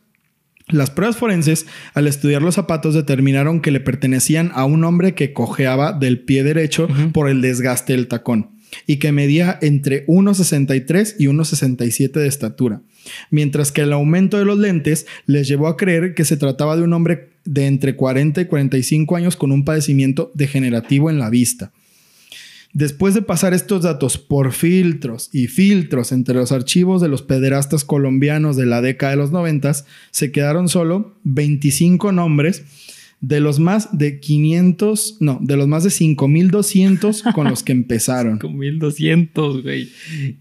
[0.68, 5.34] Las pruebas forenses, al estudiar los zapatos, determinaron que le pertenecían a un hombre que
[5.34, 11.26] cojeaba del pie derecho por el desgaste del tacón y que medía entre 1,63 y
[11.26, 12.82] 1,67 de estatura,
[13.30, 16.82] mientras que el aumento de los lentes les llevó a creer que se trataba de
[16.82, 21.72] un hombre de entre 40 y 45 años con un padecimiento degenerativo en la vista.
[22.74, 27.82] Después de pasar estos datos por filtros y filtros entre los archivos de los pederastas
[27.82, 29.72] colombianos de la década de los 90,
[30.10, 32.64] se quedaron solo 25 nombres
[33.20, 38.38] de los más de 500, no, de los más de 5200 con los que empezaron.
[38.38, 39.88] Con 1200, güey.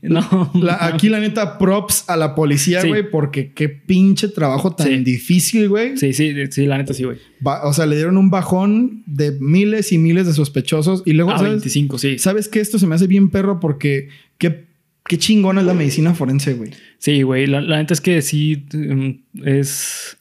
[0.04, 0.52] No.
[0.54, 2.88] La- aquí la neta props a la policía, Sí.
[2.90, 4.98] güey, porque qué pinche trabajo tan Sí.
[4.98, 5.98] difícil, güey.
[5.98, 7.18] Sí, sí, sí, la neta sí, güey.
[7.64, 11.38] O sea, le dieron un bajón de miles y miles de sospechosos y luego, Ah,
[11.40, 11.52] ¿sabes?
[11.54, 12.20] 25, sí.
[12.20, 14.66] ¿Sabes que Esto se me hace bien perro porque qué,
[15.08, 16.72] qué chingona es la medicina forense, güey.
[17.00, 17.48] Sí, güey.
[17.48, 20.17] La, la neta es que sí mm, es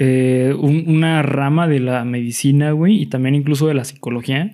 [0.00, 4.52] eh, un- una rama de la medicina, güey, y también incluso de la psicología,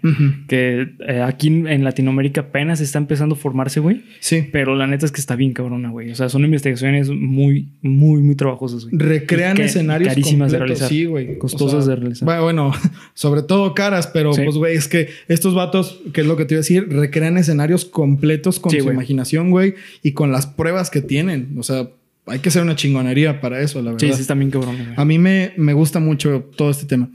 [0.48, 4.02] que eh, aquí en- Latinoamérica apenas está empezando a formarse, güey.
[4.20, 4.48] Sí.
[4.50, 6.10] Pero la neta es que está bien cabrona, güey.
[6.10, 8.96] O sea, son investigaciones muy, muy, muy trabajosas, güey.
[8.96, 10.88] Recrean que- escenarios carísimas de realizar.
[10.88, 11.36] Sí, güey.
[11.38, 12.24] Costosas de realizar.
[12.24, 12.72] Bueno, bueno,
[13.14, 14.42] sobre todo caras, pero Sí.
[14.44, 17.36] pues, güey, es que estos vatos, que es lo que te iba a decir, recrean
[17.36, 21.54] escenarios completos con Sí, su imaginación, güey, y con las pruebas que tienen.
[21.58, 21.88] O sea,
[22.26, 24.06] hay que ser una chingonería para eso, la verdad.
[24.06, 24.68] Sí, sí, está bien güey.
[24.96, 27.10] A mí me, me gusta mucho todo este tema.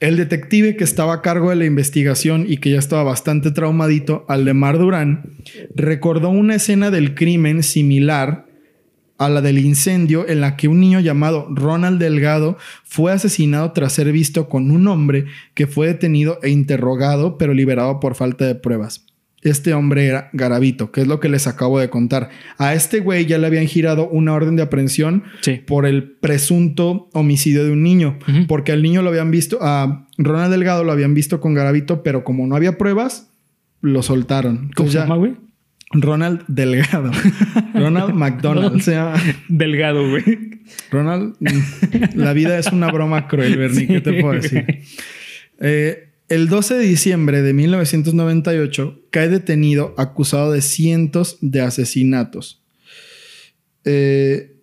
[0.00, 4.24] El detective que estaba a cargo de la investigación y que ya estaba bastante traumadito,
[4.28, 5.36] Aldemar Durán,
[5.74, 8.46] recordó una escena del crimen similar
[9.18, 13.92] a la del incendio en la que un niño llamado Ronald Delgado fue asesinado tras
[13.92, 18.56] ser visto con un hombre que fue detenido e interrogado pero liberado por falta de
[18.56, 19.06] pruebas.
[19.42, 22.30] Este hombre era Garavito, que es lo que les acabo de contar.
[22.58, 25.60] A este güey ya le habían girado una orden de aprehensión Sí.
[25.66, 30.52] por el presunto homicidio de un niño, porque al niño lo habían visto, a Ronald
[30.52, 33.30] Delgado lo habían visto con Garavito, pero como no había pruebas,
[33.80, 34.70] lo soltaron.
[34.76, 35.34] ¿Cómo se llama, güey?
[35.94, 37.10] Ronald Delgado.
[37.74, 38.80] Ronald McDonald.
[38.80, 39.14] se llama.
[39.48, 40.22] Delgado, güey.
[40.90, 43.88] Ronald, mm, la vida es una broma cruel, Bernie.
[43.88, 44.64] ¿Qué te puedo decir?
[45.60, 52.62] Eh, el 12 de diciembre de 1998 cae detenido acusado de cientos de asesinatos.
[53.84, 54.56] Eh,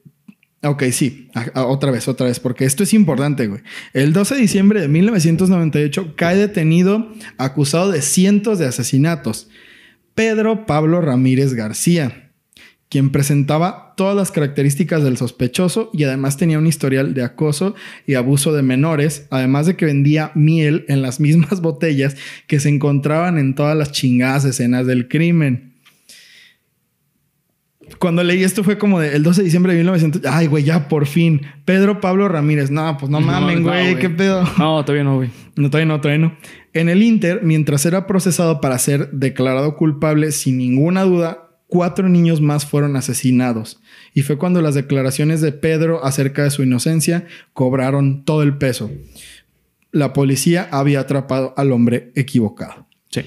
[0.63, 1.29] ok, sí.
[1.33, 3.61] A- a- otra vez, otra vez, porque esto es importante, güey.
[3.93, 9.49] El 12 de diciembre de 1998 cae detenido acusado de cientos de asesinatos.
[10.15, 12.31] Pedro Pablo Ramírez García,
[12.89, 17.75] quien presentaba todas las características del sospechoso y además tenía un historial de acoso
[18.07, 22.15] y abuso de menores, además de que vendía miel en las mismas botellas
[22.47, 25.73] que se encontraban en todas las chingadas escenas del crimen.
[27.99, 30.21] Cuando leí esto fue como de el 12 de diciembre de 1900.
[30.31, 31.41] Ay, güey, ya por fin.
[31.65, 32.71] Pedro Pablo Ramírez.
[32.71, 34.45] No, pues no mamen, no, güey, qué pedo.
[34.57, 35.29] No, todavía no, güey.
[35.57, 36.37] No, todavía no, todavía no.
[36.71, 42.41] En el Inter, mientras era procesado para ser declarado culpable sin ninguna duda, cuatro niños
[42.41, 43.81] más fueron asesinados.
[44.13, 48.91] Y fue cuando las declaraciones de Pedro acerca de su inocencia cobraron todo el peso.
[49.91, 52.87] La policía había atrapado al hombre equivocado.
[53.09, 53.21] Sí.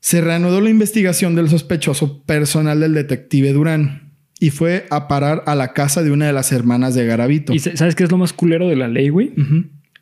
[0.00, 5.54] Se reanudó la investigación del sospechoso personal del detective Durán y fue a parar a
[5.54, 7.54] la casa de una de las hermanas de Garavito.
[7.54, 9.32] ¿Y sa- sabes qué es lo más culero de la ley, güey?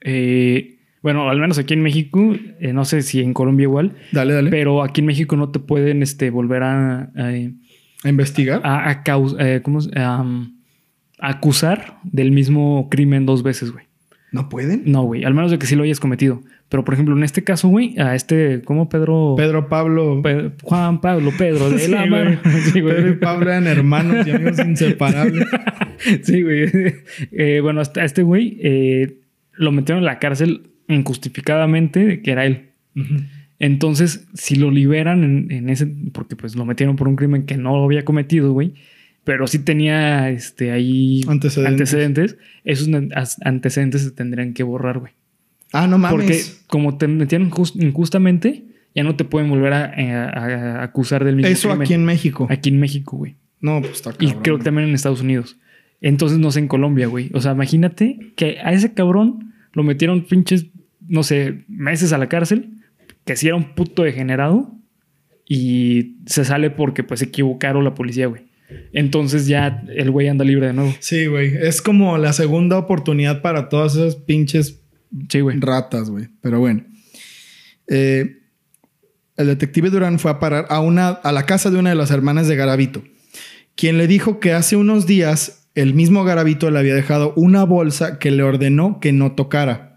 [0.03, 4.33] Eh, bueno, al menos aquí en México, eh, no sé si en Colombia igual, Dale,
[4.35, 4.51] dale.
[4.51, 7.33] pero aquí en México no te pueden este, volver a, a,
[8.05, 8.61] a investigar.
[8.65, 10.57] a- a caus- eh, ¿cómo am,
[11.19, 13.85] a acusar del mismo crimen dos veces, güey.
[14.33, 14.83] ¿No pueden?
[14.87, 16.41] No, güey, al menos de que sí lo hayas cometido.
[16.69, 19.35] Pero, por ejemplo, en este caso, güey, a este, ¿cómo Pedro?
[19.37, 20.21] Pedro Pablo.
[20.23, 22.11] Pe- Juan Pablo Pedro de Sí, la güey.
[22.11, 22.41] Mar.
[22.73, 22.95] Sí, güey.
[22.95, 25.49] Pedro y Pablo eran hermanos y amigos inseparables.
[26.23, 26.71] Sí, güey.
[27.33, 29.19] Eh, bueno, hasta este güey eh,
[29.55, 32.71] lo metieron en la cárcel injustificadamente que era él.
[33.61, 37.57] Entonces, si lo liberan en, en ese, porque pues lo metieron por un crimen que
[37.57, 38.75] no había cometido, güey,
[39.23, 41.71] pero sí tenía este ahí Antecedentes.
[41.95, 42.89] antecedentes, esos
[43.45, 45.13] antecedentes se tendrían que borrar, güey.
[45.73, 46.11] Ah, no mames.
[46.17, 51.25] Porque como te metieron jus- injustamente, ya no te pueden volver a, a- a acusar
[51.25, 51.83] del mismo Eso crimen.
[51.83, 52.47] aquí en México.
[52.51, 53.37] Aquí en México, güey.
[53.61, 54.43] No, pues está Y cabrón.
[54.43, 55.59] creo que también en Estados Unidos.
[56.01, 57.31] Entonces no sé en Colombia, güey.
[57.35, 60.67] O sea, imagínate que a ese cabrón lo metieron pinches,
[61.07, 62.71] no sé, meses a la cárcel,
[63.25, 64.73] que si era un puto degenerado
[65.47, 68.49] y se sale porque pues se equivocaron la policía, güey.
[68.93, 70.95] Entonces ya el güey anda libre de nuevo.
[71.01, 71.55] Sí, güey.
[71.57, 74.81] Es como la segunda oportunidad para todas esas pinches
[75.29, 75.59] Sí, güey.
[75.59, 76.29] ratas, güey.
[76.41, 76.85] Pero bueno.
[77.89, 78.37] Eh,
[79.37, 82.11] el detective Durán fue a parar a, una, a la casa de una de las
[82.11, 83.03] hermanas de Garavito,
[83.75, 88.19] quien le dijo que hace unos días el mismo Garavito le había dejado una bolsa
[88.19, 89.90] que le ordenó que no tocara.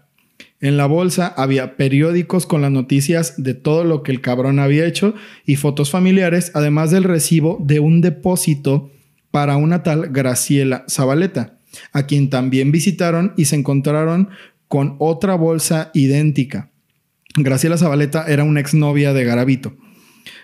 [0.64, 4.86] En la bolsa había periódicos con las noticias de todo lo que el cabrón había
[4.86, 8.90] hecho y fotos familiares, además del recibo de un depósito
[9.30, 11.58] para una tal Graciela Zabaleta,
[11.92, 14.30] a quien también visitaron y se encontraron
[14.66, 16.70] con otra bolsa idéntica.
[17.36, 19.76] Graciela Zabaleta era una exnovia de Garavito.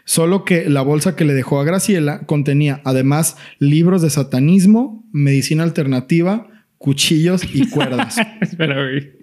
[0.04, 5.62] Solo que la bolsa que le dejó a Graciela contenía además libros de satanismo, medicina
[5.62, 8.18] alternativa, cuchillos y cuerdas.
[8.42, 9.19] Espera, güey.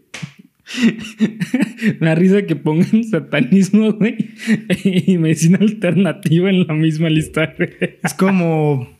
[1.99, 4.17] Me da risa que pongan satanismo, güey,
[4.83, 7.55] y medicina alternativa en la misma lista,
[8.03, 8.96] es como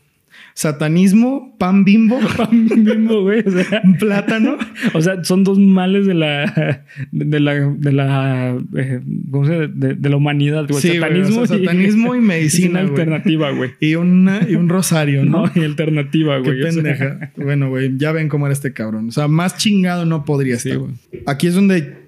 [0.58, 3.44] satanismo, pan bimbo, Pan bimbo, güey.
[3.46, 4.56] O sea, un plátano.
[4.92, 6.84] o sea, son dos males de la.
[7.12, 7.54] de la.
[7.54, 8.58] de la.
[8.76, 9.68] eh, ¿Cómo se?
[9.68, 10.82] De, de la humanidad, güey.
[10.82, 12.90] Sí, güey, o sea, satanismo y medicina, güey.
[12.90, 13.70] alternativa, güey.
[13.78, 15.38] Y, una, y un rosario, ¿no?
[15.46, 16.62] No, y alternativa, Qué güey.
[16.62, 17.32] o sea, pendeja.
[17.36, 19.08] Bueno, güey, ya ven cómo era este cabrón.
[19.08, 20.80] O sea, más chingado no podría Sí, estar.
[20.82, 20.94] güey.
[21.26, 21.98] Aquí es donde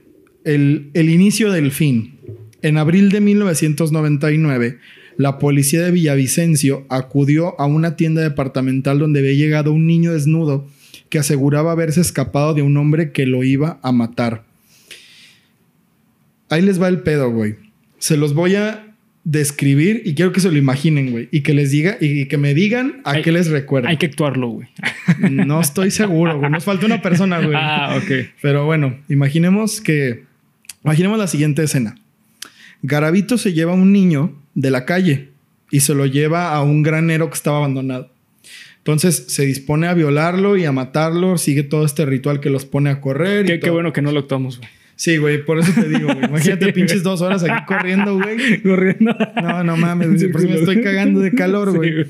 [0.44, 2.16] el, el inicio del fin.
[2.62, 4.78] En abril de 1999,
[5.16, 10.66] la policía de Villavicencio acudió a una tienda departamental donde había llegado un niño desnudo
[11.08, 14.44] que aseguraba haberse escapado de un hombre que lo iba a matar.
[16.48, 17.56] Ahí les va el pedo, güey.
[17.98, 18.86] Se los voy a
[19.24, 21.28] describir y quiero que se lo imaginen, güey.
[21.30, 23.88] Y que les diga y que me digan a Hay- qué les recuerda.
[23.88, 24.68] Hay que actuarlo, güey.
[25.30, 26.50] No estoy seguro, güey.
[26.50, 27.54] Nos falta una persona, güey.
[27.54, 28.10] Ah, ok.
[28.40, 30.24] Pero bueno, imaginemos que.
[30.84, 31.96] Imaginemos la siguiente escena.
[32.82, 35.28] Garavito se lleva a un niño de la calle
[35.70, 38.10] y se lo lleva a un granero que estaba abandonado.
[38.78, 41.38] Entonces se dispone a violarlo y a matarlo.
[41.38, 43.44] Sigue todo este ritual que los pone a correr.
[43.44, 43.74] y Qué, qué todo.
[43.74, 44.68] bueno que no lo actuamos, güey.
[44.96, 46.24] Sí, güey, por eso te digo, güey.
[46.28, 46.72] Imagínate Sí.
[46.72, 48.62] pinches dos horas aquí corriendo, güey.
[48.62, 49.16] Corriendo.
[49.42, 50.18] No, no mames, güey.
[50.20, 52.06] Sí, Por eso me estoy cagando de calor, güey.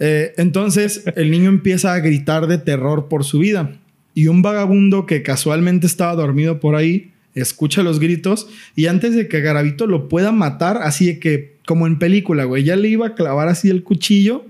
[0.00, 3.72] Eh, entonces el niño empieza a gritar de terror por su vida
[4.14, 9.28] y un vagabundo que casualmente estaba dormido por ahí escucha los gritos y antes de
[9.28, 13.08] que Garavito lo pueda matar, así de que como en película, güey, ya le iba
[13.08, 14.46] a clavar así el cuchillo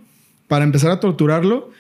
[0.47, 1.73] para empezar a torturarlo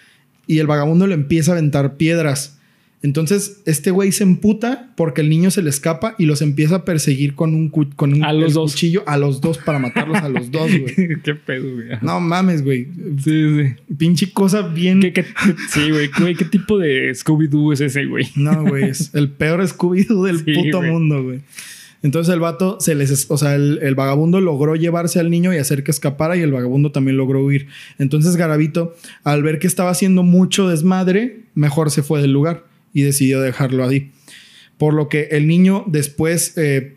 [0.48, 2.57] y el vagabundo le empieza a aventar piedras.
[3.01, 6.85] Entonces este güey se emputa porque el niño se le escapa y los empieza a
[6.85, 8.72] perseguir con un, cu- con un A los dos.
[8.72, 10.94] cuchillo a los dos para matarlos a los dos, güey.
[11.22, 11.87] qué pedo, güey.
[12.03, 12.88] No mames, güey.
[13.22, 13.94] Sí, sí.
[13.96, 14.98] Pinche cosa bien.
[14.98, 16.11] ¿Qué, qué- qué- sí, güey.
[16.18, 18.27] güey, ¿Qué tipo de Scooby-Doo es ese, güey?
[18.35, 18.90] No, güey.
[18.90, 20.90] Es el peor Scooby-Doo del Sí, puto güey.
[20.90, 21.38] mundo, güey.
[22.02, 23.30] Entonces el vato se les.
[23.30, 26.52] O sea, el, el vagabundo logró llevarse al niño y hacer que escapara y el
[26.52, 27.66] vagabundo también logró huir.
[27.98, 33.02] Entonces Garavito, al ver que estaba haciendo mucho desmadre, mejor se fue del lugar y
[33.02, 34.12] decidió dejarlo ahí.
[34.76, 36.54] Por lo que el niño después.
[36.56, 36.94] eh,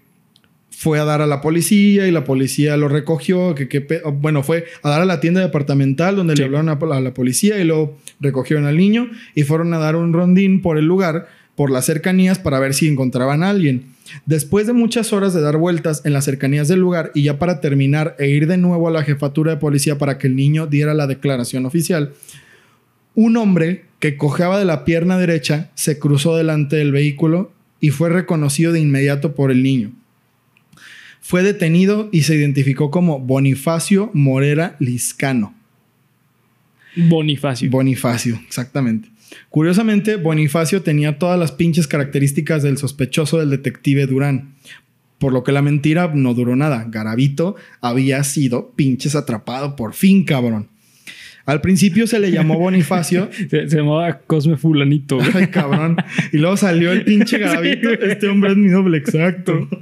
[0.74, 3.54] fue a dar a la policía y la policía lo recogió.
[3.54, 6.40] Que, bueno, fue a dar a la tienda departamental donde Sí.
[6.40, 9.96] le hablaron a, a la policía y luego recogieron al niño y fueron a dar
[9.96, 13.88] un rondín por el lugar, por las cercanías, para ver si encontraban a alguien.
[14.26, 17.62] Después de muchas horas de dar vueltas en las cercanías del lugar y ya para
[17.62, 20.94] terminar e ir de nuevo a la jefatura de policía para que el niño diera
[20.94, 22.14] la declaración oficial,
[23.16, 28.10] un hombre que cojeaba de la pierna derecha se cruzó delante del vehículo y fue
[28.10, 29.92] reconocido de inmediato por el niño.
[31.22, 35.54] Fue detenido y se identificó como Bonifacio Morera Liscano.
[36.96, 37.70] Bonifacio.
[37.70, 39.10] Bonifacio, exactamente.
[39.50, 44.56] Curiosamente, Bonifacio tenía todas las pinches características del sospechoso del detective Durán.
[45.18, 46.86] Por lo que la mentira no duró nada.
[46.90, 50.68] Garavito había sido pinches atrapado por fin, cabrón.
[51.46, 53.30] Al principio se le llamó Bonifacio.
[53.50, 55.20] se, se llamaba Cosme Fulanito.
[55.34, 55.98] Ay, cabrón.
[56.32, 57.90] Y luego salió el pinche Garavito.
[57.90, 59.68] Sí, este hombre es mi doble, exacto.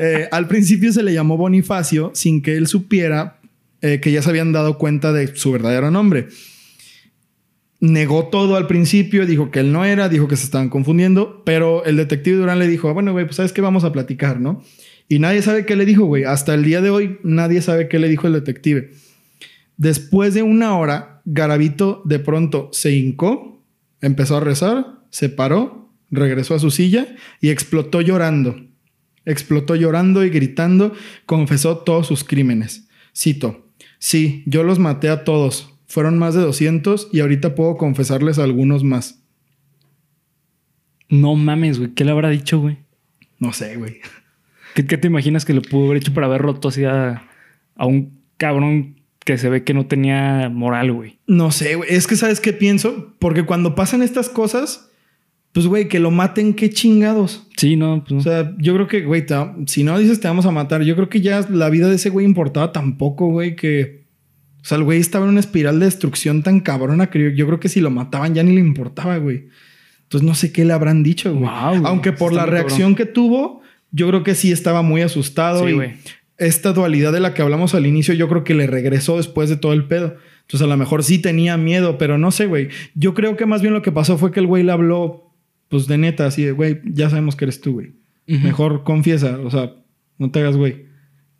[0.00, 3.38] Eh, al principio se le llamó Bonifacio sin que él supiera
[3.80, 6.26] eh, que ya se habían dado cuenta de su verdadero nombre.
[7.80, 11.84] Negó todo al principio, dijo que él no era, dijo que se estaban confundiendo, pero
[11.84, 14.62] el detective Durán le dijo, "Ah, bueno, güey, pues sabes que vamos a platicar, ¿no?
[15.08, 16.24] Y nadie sabe qué le dijo, güey.
[16.24, 18.90] Hasta el día de hoy nadie sabe qué le dijo el detective.
[19.76, 23.62] Después de una hora, Garavito de pronto se hincó,
[24.00, 28.56] empezó a rezar, se paró, regresó a su silla y explotó llorando.
[29.24, 30.92] Explotó llorando y gritando,
[31.24, 32.88] confesó todos sus crímenes.
[33.14, 33.66] Cito,
[33.98, 35.75] sí, yo los maté a todos.
[35.86, 39.22] Fueron más de 200 y ahorita puedo confesarles algunos más.
[41.08, 41.92] No mames, güey.
[41.94, 42.78] ¿Qué le habrá dicho, güey?
[43.38, 44.00] No sé, güey.
[44.74, 47.22] ¿Qué, qué te imaginas que le pudo haber hecho para haber roto así a,
[47.76, 51.18] a un cabrón que se ve que no tenía moral, güey?
[51.26, 51.88] No sé, güey.
[51.92, 54.90] Es que sabes qué pienso, porque cuando pasan estas cosas,
[55.56, 57.46] pues, güey, que lo maten, qué chingados.
[57.56, 58.18] Sí, no, pues no.
[58.18, 59.34] O sea, yo creo que, güey, te
[59.66, 62.10] si no dices te vamos a matar, yo creo que ya la vida de ese
[62.10, 64.05] güey importaba tampoco, güey, que...
[64.66, 67.46] O sea, el güey estaba en una espiral de destrucción tan cabrona que yo, yo
[67.46, 69.46] creo que si lo mataban ya ni le importaba, güey.
[70.02, 71.48] Entonces no sé qué le habrán dicho, güey.
[71.48, 71.86] Wow.
[71.86, 75.64] Aunque por la reacción que tuvo, yo creo que sí estaba muy asustado.
[75.64, 75.94] Sí, y güey.
[76.36, 79.56] esta dualidad de la que hablamos al inicio, yo creo que le regresó después de
[79.56, 80.16] todo el pedo.
[80.40, 82.70] Entonces a lo mejor sí tenía miedo, pero no sé, güey.
[82.96, 85.32] Yo creo que más bien lo que pasó fue que el güey le habló,
[85.68, 87.92] pues de neta, así de, güey, ya sabemos que eres tú, güey.
[88.26, 89.74] Mejor confiesa, o sea,
[90.18, 90.85] no te hagas, güey.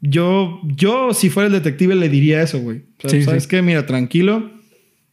[0.09, 2.79] Yo, yo, si fuera el detective, le diría eso, güey.
[2.99, 3.49] O sea, Sí, ¿Sabes sí.
[3.49, 3.63] qué?
[3.63, 4.51] Mira, tranquilo,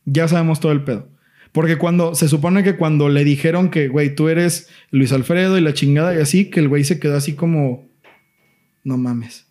[0.06, 1.10] ya sabemos todo el pedo.
[1.52, 5.62] Porque cuando se supone que cuando le dijeron que, güey, tú eres Luis Alfredo y
[5.62, 7.88] la chingada y así, que el güey se quedó así como,
[8.84, 9.48] no mames.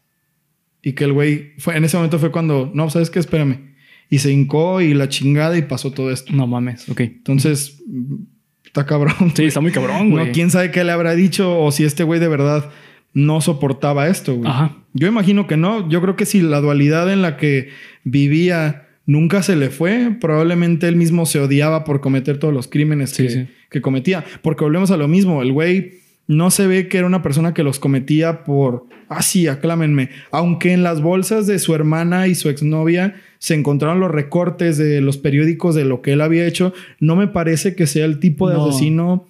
[0.83, 3.20] Y que el güey, fue, en ese momento fue cuando, no, ¿sabes qué?
[3.20, 3.72] Espérame.
[4.11, 6.33] Y se hincó y la chingada y pasó todo esto.
[6.33, 7.00] No mames, ok.
[7.00, 8.16] Entonces, mm,
[8.66, 9.33] está cabrón.
[9.37, 10.26] Sí, está muy cabrón, güey.
[10.26, 12.68] No, quién sabe qué le habrá dicho o si este güey de verdad
[13.14, 14.51] no soportaba esto, güey.
[14.51, 14.77] Ajá.
[14.94, 15.88] Yo imagino que no.
[15.88, 17.68] Yo creo que si la dualidad en la que
[18.05, 23.10] vivía nunca se le fue, probablemente él mismo se odiaba por cometer todos los crímenes
[23.10, 23.46] Sí, que, sí.
[23.71, 24.25] que cometía.
[24.42, 25.42] Porque volvemos a lo mismo.
[25.42, 25.94] El güey
[26.29, 30.10] no se ve que era una persona que los cometía por, ah, sí, aclámenme.
[30.31, 35.00] Aunque en las bolsas de su hermana y su exnovia se encontraron los recortes de
[35.00, 38.48] los periódicos de lo que él había hecho, no me parece que sea el tipo
[38.48, 38.67] de No.
[38.69, 39.27] asesino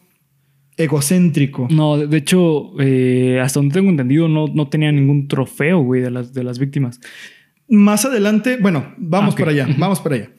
[0.76, 1.68] egocéntrico.
[1.70, 6.10] No, de hecho, eh, hasta donde tengo entendido, no, no tenía ningún trofeo, güey, de
[6.10, 7.00] las, de las víctimas.
[7.68, 10.30] Más adelante, bueno, vamos Ah, para allá, vamos para allá.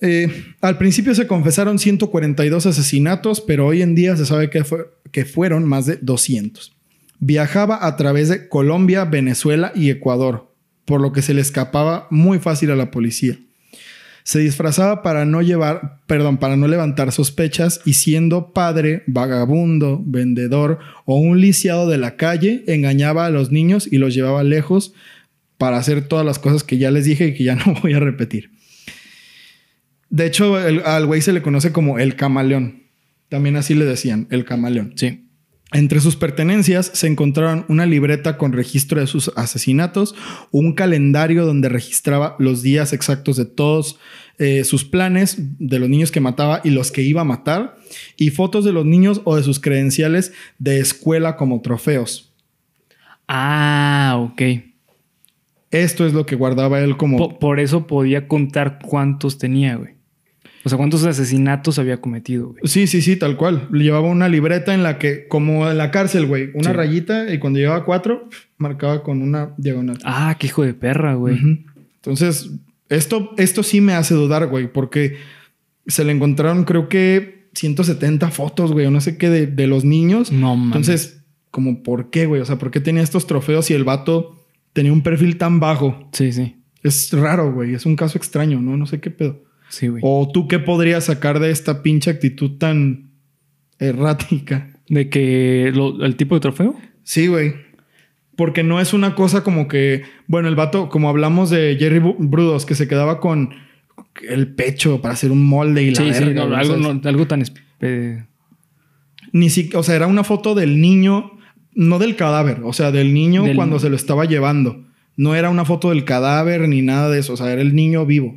[0.00, 0.28] Eh,
[0.60, 5.24] al principio se confesaron 142 asesinatos, pero hoy en día se sabe que, fue- que
[5.24, 6.76] fueron más de 200.
[7.18, 10.54] Viajaba a través de Colombia, Venezuela y Ecuador,
[10.84, 13.38] por lo que se le escapaba muy fácil a la policía.
[14.28, 20.80] Se disfrazaba para no llevar, perdón, para no levantar sospechas y siendo padre, vagabundo, vendedor
[21.06, 24.92] o un lisiado de la calle, engañaba a los niños y los llevaba lejos
[25.56, 28.00] para hacer todas las cosas que ya les dije y que ya no voy a
[28.00, 28.50] repetir.
[30.10, 32.82] De hecho, al güey se le conoce como el camaleón.
[33.30, 34.92] También así le decían, el camaleón.
[34.96, 35.27] Sí.
[35.72, 40.14] Entre sus pertenencias se encontraron una libreta con registro de sus asesinatos,
[40.50, 43.98] un calendario donde registraba los días exactos de todos
[44.38, 47.76] eh, sus planes, de los niños que mataba y los que iba a matar,
[48.16, 52.32] y fotos de los niños o de sus credenciales de escuela como trofeos.
[53.26, 54.42] Ah, ok.
[55.70, 57.18] Esto es lo que guardaba él como...
[57.18, 59.97] Po- por eso podía contar cuántos tenía, güey.
[60.64, 62.60] O sea, cuántos asesinatos había cometido, güey.
[62.64, 63.68] Sí, sí, sí, tal cual.
[63.72, 66.76] Llevaba una libreta en la que, como en la cárcel, güey, una Sí.
[66.76, 68.28] rayita y cuando llevaba cuatro,
[68.58, 69.98] marcaba con una diagonal.
[70.04, 71.38] Ah, qué hijo de perra, güey.
[71.96, 72.50] Entonces,
[72.88, 75.16] esto, esto sí me hace dudar, güey, porque
[75.86, 79.84] se le encontraron, creo que 170 fotos, güey, o no sé qué, de, de los
[79.84, 80.32] niños.
[80.32, 80.66] No mames.
[80.76, 82.40] Entonces, como, ¿por qué, güey?
[82.40, 86.08] O sea, ¿por qué tenía estos trofeos y el vato tenía un perfil tan bajo?
[86.12, 86.56] Sí, sí.
[86.82, 87.74] Es raro, güey.
[87.74, 88.76] Es un caso extraño, ¿no?
[88.76, 89.42] No sé qué pedo.
[89.68, 90.02] Sí, güey.
[90.04, 93.10] O tú qué podrías sacar de esta pinche actitud tan
[93.78, 94.70] errática.
[94.88, 96.74] De que lo- el tipo de trofeo.
[97.02, 97.54] Sí, güey.
[98.36, 102.64] Porque no es una cosa como que, bueno, el vato, como hablamos de Jerry Brudos,
[102.66, 103.50] que se quedaba con
[104.28, 107.02] el pecho para hacer un molde y la Sí, sí, no, algo, ¿sabes?
[107.02, 107.42] no- algo tan...
[107.80, 108.24] eh,
[109.32, 111.32] Ni si, o sea, era una foto del niño,
[111.74, 114.84] no del cadáver, o sea, del niño Del- cuando se lo estaba llevando.
[115.16, 118.06] No era una foto del cadáver ni nada de eso, o sea, era el niño
[118.06, 118.36] vivo.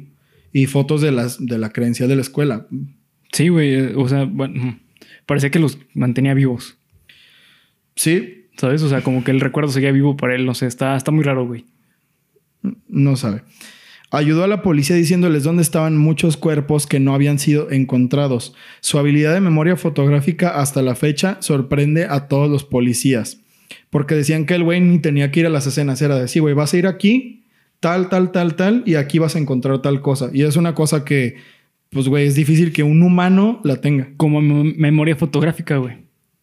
[0.53, 2.67] Y fotos de, las, de la creencia de la escuela.
[3.31, 3.73] Sí, güey.
[3.73, 4.79] eh, O sea, bueno,
[5.25, 6.77] parecía que los mantenía vivos.
[7.95, 8.83] Sí, ¿Sabes?
[8.83, 10.45] O sea, como que el recuerdo seguía vivo para él.
[10.45, 11.65] No sé, está, está muy raro, güey.
[12.87, 13.43] No sabe.
[14.11, 18.53] Ayudó a la policía diciéndoles dónde estaban muchos cuerpos que no habían sido encontrados.
[18.81, 23.39] Su habilidad de memoria fotográfica hasta la fecha sorprende a todos los policías.
[23.89, 26.01] Porque decían que el güey ni tenía que ir a las escenas.
[26.01, 27.40] Era decir, güey, vas a ir aquí,
[27.81, 30.29] tal, tal, tal, tal, y aquí vas a encontrar tal cosa.
[30.31, 31.35] Y es una cosa que,
[31.89, 34.07] pues, güey, es difícil que un humano la tenga.
[34.15, 35.97] Como mem- memoria fotográfica, güey.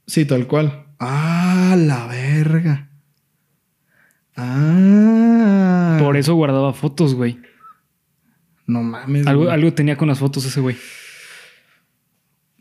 [0.06, 0.84] Sí, tal cual.
[0.98, 2.90] Ah, la verga.
[4.36, 5.96] Ah.
[6.00, 7.38] Por eso guardaba fotos, güey.
[8.66, 9.26] No mames.
[9.26, 9.54] Algo, güey.
[9.54, 10.76] algo tenía con las fotos ese güey.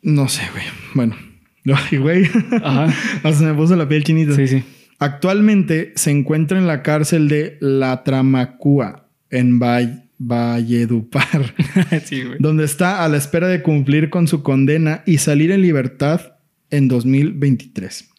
[0.01, 0.63] No sé, güey.
[0.93, 1.15] Bueno.
[1.91, 2.29] Ay, güey.
[2.63, 2.93] Ajá.
[3.23, 4.33] Hasta me puso la piel chinita.
[4.35, 4.63] Sí, sí.
[4.99, 11.53] Actualmente se encuentra en la cárcel de La Tramacúa, en Valle- Valledupar,
[12.05, 16.37] sí, donde está a la espera de cumplir con su condena y salir en libertad
[16.71, 18.09] en 2023.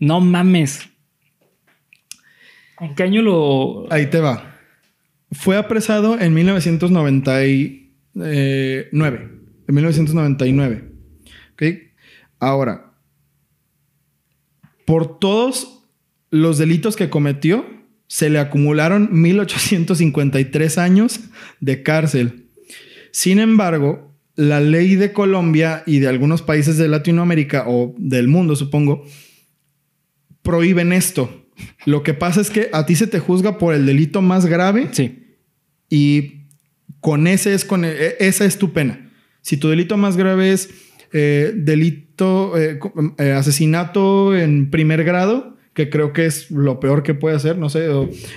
[0.00, 0.88] No mames.
[2.80, 3.86] ¿En qué año lo...?
[3.92, 4.56] Ahí te va.
[5.30, 9.30] Fue apresado en 1999.
[9.68, 10.90] En 1999.
[11.52, 11.62] ¿Ok?
[12.40, 12.92] Ahora,
[14.84, 15.83] por todos
[16.34, 17.64] los delitos que cometió,
[18.08, 21.20] se le acumularon 1853 años
[21.60, 22.46] de cárcel.
[23.12, 28.56] Sin embargo, la ley de Colombia y de algunos países de Latinoamérica o del mundo,
[28.56, 29.04] supongo,
[30.42, 31.46] prohíben esto.
[31.86, 34.88] Lo que pasa es que a ti se te juzga por el delito más grave
[34.92, 35.36] Sí.
[35.88, 36.46] y
[37.00, 39.12] con ese es con e- esa es tu pena.
[39.40, 40.70] Si tu delito más grave es
[41.12, 42.80] eh, delito eh,
[43.18, 47.68] eh, asesinato en primer grado, que creo que es lo peor que puede hacer, no
[47.68, 47.86] sé,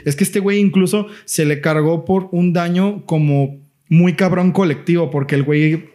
[0.06, 3.58] es que este güey incluso se le cargó por un daño como
[3.90, 5.86] muy cabrón colectivo porque el güey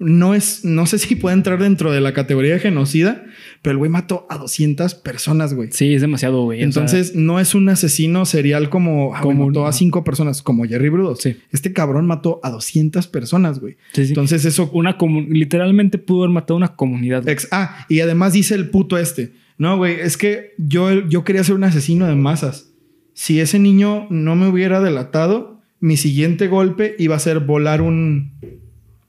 [0.00, 3.24] no es no sé si puede entrar dentro de la categoría de genocida,
[3.62, 5.70] pero el güey mató a 200 personas, güey.
[5.72, 6.58] Sí, es demasiado, güey.
[6.58, 10.40] O sea, Entonces, no es un asesino serial como, ah, Como- mató a cinco personas,
[10.42, 11.18] como Jerry Brudos.
[11.20, 11.36] Sí.
[11.50, 13.76] Este cabrón mató a 200 personas, güey.
[13.92, 14.10] sí, sí.
[14.10, 14.70] Entonces, eso.
[14.72, 14.96] una
[15.28, 17.28] literalmente pudo haber matado a una comunidad.
[17.28, 19.32] ex- ah, y además dice el puto este.
[19.58, 22.70] No, güey, es que yo, yo quería ser un asesino de masas.
[23.12, 28.32] Si ese niño no me hubiera delatado, mi siguiente golpe iba a ser volar un.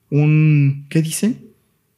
[0.10, 0.88] un.
[0.90, 1.36] ¿Qué dice?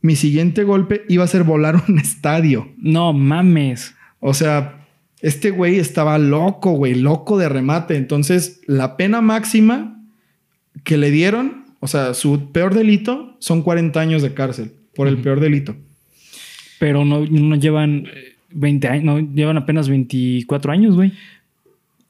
[0.01, 2.69] Mi siguiente golpe iba a ser volar un estadio.
[2.77, 3.95] No mames.
[4.19, 4.85] O sea,
[5.21, 7.95] este güey estaba loco, güey, loco de remate.
[7.95, 10.03] Entonces, la pena máxima
[10.83, 15.17] que le dieron, o sea, su peor delito son 40 años de cárcel por el
[15.17, 15.75] peor delito.
[16.79, 18.07] Pero no, no llevan
[18.53, 21.13] 20 años, no llevan apenas 24 años, güey.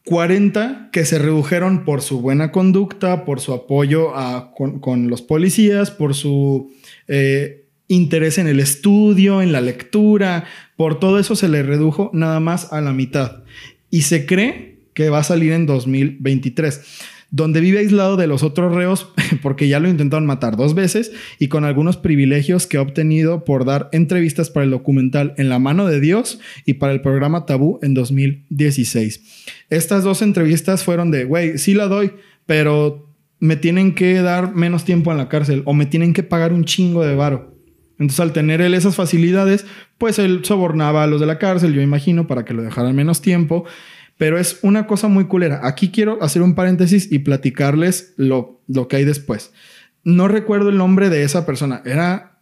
[0.05, 5.21] 40 que se redujeron por su buena conducta, por su apoyo a- con, con los
[5.21, 6.71] policías, por su
[7.07, 12.39] eh, interés en el estudio, en la lectura, por todo eso se le redujo nada
[12.39, 13.43] más a la mitad.
[13.91, 16.81] Y se cree que va a salir en 2023,
[17.31, 19.07] donde vive aislado de los otros reos
[19.41, 23.65] porque ya lo intentaron matar dos veces y con algunos privilegios que ha obtenido por
[23.65, 27.79] dar entrevistas para el documental En la mano de Dios y para el programa Tabú
[27.81, 29.21] en 2016.
[29.69, 32.11] Estas dos entrevistas fueron de, güey, sí la doy,
[32.45, 33.09] pero
[33.39, 36.65] me tienen que dar menos tiempo en la cárcel o me tienen que pagar un
[36.65, 37.55] chingo de varo.
[37.97, 39.65] Entonces, al tener él esas facilidades,
[39.99, 43.21] pues él sobornaba a los de la cárcel, yo imagino, para que lo dejaran menos
[43.21, 43.65] tiempo.
[44.21, 45.61] Pero es una cosa muy culera.
[45.63, 49.51] Aquí quiero hacer un paréntesis y platicarles lo, lo que hay después.
[50.03, 51.81] No recuerdo el nombre de esa persona.
[51.85, 52.39] Era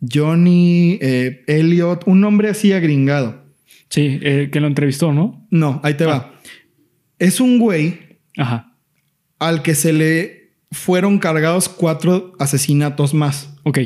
[0.00, 3.42] Johnny eh, Elliot, un nombre así agringado.
[3.88, 5.44] Sí, eh, que lo entrevistó, ¿no?
[5.50, 6.32] No, ahí te va.
[7.18, 8.76] Es un güey Ajá.
[9.40, 13.52] al que se le fueron cargados cuatro asesinatos más.
[13.64, 13.80] Ok.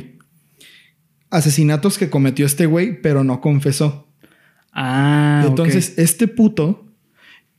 [1.30, 4.12] Asesinatos que cometió este güey, pero no confesó.
[4.74, 5.44] Ah.
[5.46, 6.83] Entonces, este puto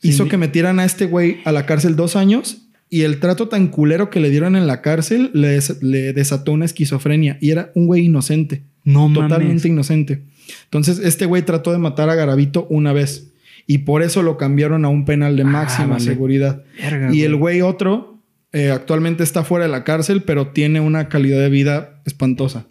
[0.10, 3.68] hizo que metieran a este güey a la cárcel dos años y el trato tan
[3.68, 7.72] culero que le dieron en la cárcel le, des- le desató una esquizofrenia y era
[7.76, 8.64] un güey inocente.
[8.84, 9.66] no totalmente mames.
[9.66, 10.24] inocente.
[10.66, 13.32] Entonces, este güey trató de matar a Garavito una vez
[13.66, 16.04] y por eso lo cambiaron a un penal de Ah, máxima vale.
[16.06, 16.64] seguridad.
[16.80, 17.60] Verga, Y el güey.
[17.60, 18.22] güey otro
[18.54, 22.68] eh, actualmente está fuera de la cárcel, pero tiene una calidad de vida espantosa.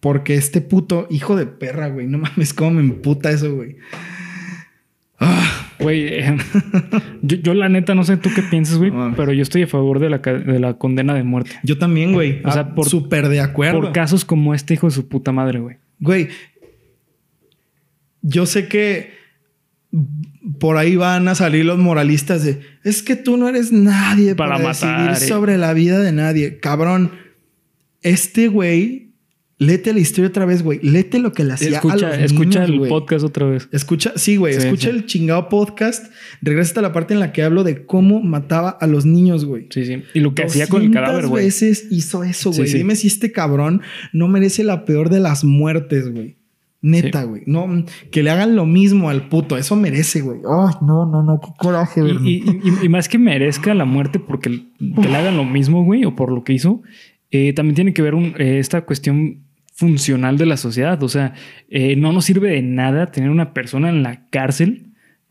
[0.00, 3.76] Porque este puto hijo de perra, güey, no mames, cómo me emputa eso, güey.
[5.20, 6.36] Ah, Güey, eh,
[7.22, 9.66] yo, yo la neta no sé tú qué piensas, güey, No pero yo estoy a
[9.66, 11.52] favor de la, de la condena de muerte.
[11.62, 12.40] yo también, güey.
[12.44, 13.80] O sea, Ah, por- súper de acuerdo.
[13.80, 15.76] Por casos como este hijo de su puta madre, güey.
[16.00, 16.28] Güey,
[18.22, 19.12] yo sé que
[20.58, 24.52] por ahí van a salir los moralistas de es que tú no eres nadie para,
[24.56, 25.28] Para matar, decidir eh".
[25.28, 26.58] sobre la vida de nadie.
[26.58, 27.12] Cabrón,
[28.02, 29.07] este güey,
[29.58, 30.78] léete la historia otra vez, güey.
[30.82, 33.68] Léete lo que le hacía a Escucha, los escucha niños, el podcast otra vez.
[33.72, 34.96] Escucha, sí, güey, Sí, escucha sí.
[34.96, 36.12] el chingado podcast.
[36.42, 39.66] Regresa a la parte en la que hablo de cómo mataba a los niños, güey.
[39.70, 40.02] Sí, sí.
[40.14, 41.44] Y lo que hacía con el 200 cadáver, güey.
[41.46, 42.68] veces hizo eso, güey.
[42.68, 42.78] sí.
[42.78, 43.82] Dime si este cabrón
[44.12, 46.36] no merece la peor de las muertes, güey.
[46.80, 47.42] Neta, güey.
[47.46, 49.56] No, que le hagan lo mismo al puto.
[49.58, 50.38] Eso merece, güey.
[50.48, 51.40] Ay, no, no, no.
[51.40, 52.16] Qué coraje, güey.
[52.24, 52.44] Y,
[52.84, 56.30] y- más que merezca la muerte porque que le hagan lo mismo, güey, o por
[56.30, 56.82] lo que hizo,
[57.32, 59.47] eh, también tiene que ver un- eh, esta cuestión
[59.78, 61.00] funcional de la sociedad.
[61.04, 61.34] O sea,
[61.70, 64.86] eh, no nos sirve de nada tener una persona en la cárcel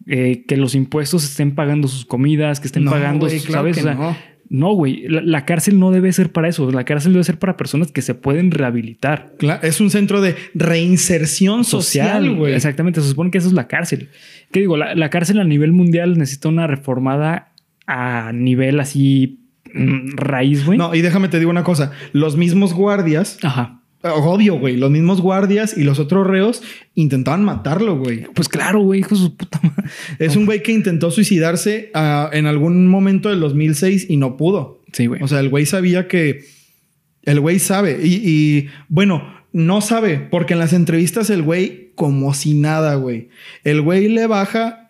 [0.05, 3.63] eh, que los impuestos estén pagando sus comidas, que estén No, pagando, güey, sus- claro
[3.73, 3.77] ¿sabes?
[3.79, 4.17] O sea, no.
[4.49, 6.71] no, güey, la, la cárcel no debe ser para eso.
[6.71, 9.33] La cárcel debe ser para personas que se pueden rehabilitar.
[9.37, 12.53] Cla- es un centro de reinserción social, social, güey.
[12.53, 14.09] Exactamente, se supone que eso es la cárcel.
[14.53, 14.77] ¿Qué digo?
[14.77, 17.51] La, la cárcel a nivel mundial necesita una reformada
[17.85, 19.41] a nivel así
[19.73, 20.77] mm, raíz, güey.
[20.77, 21.91] No, y déjame te digo una cosa.
[22.13, 23.81] Los mismos guardias, Ajá.
[24.13, 26.63] Obvio, güey, los mismos guardias y los otros reos
[26.95, 28.25] intentaban matarlo, güey.
[28.33, 29.89] Pues claro, güey, hijo de su puta madre.
[30.19, 34.81] Es un güey que intentó suicidarse ah, en algún momento del 2006 y no pudo.
[34.93, 35.21] Sí, güey.
[35.21, 36.45] O sea, el güey sabía que.
[37.23, 37.99] El güey sabe.
[38.01, 43.29] Y, y, bueno, no sabe, porque en las entrevistas el güey, como si nada, güey.
[43.63, 44.86] El güey le baja.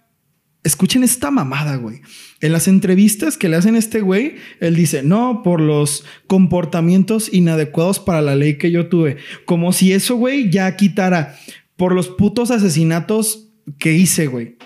[0.68, 2.02] Escuchen esta mamada, güey.
[2.42, 7.34] En las entrevistas que le hacen a este güey, él dice, no, por los comportamientos
[7.34, 9.16] inadecuados para la ley que yo tuve.
[9.46, 11.40] Como si eso, güey, ya quitara
[11.78, 13.48] por los putos asesinatos
[13.80, 14.58] que hice, güey.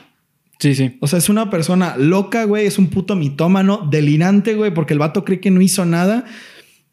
[0.59, 0.97] sí, sí.
[1.01, 2.65] O sea, es una persona loca, güey.
[2.65, 6.25] Es un puto mitómano, delirante, güey, porque el vato cree que no hizo nada.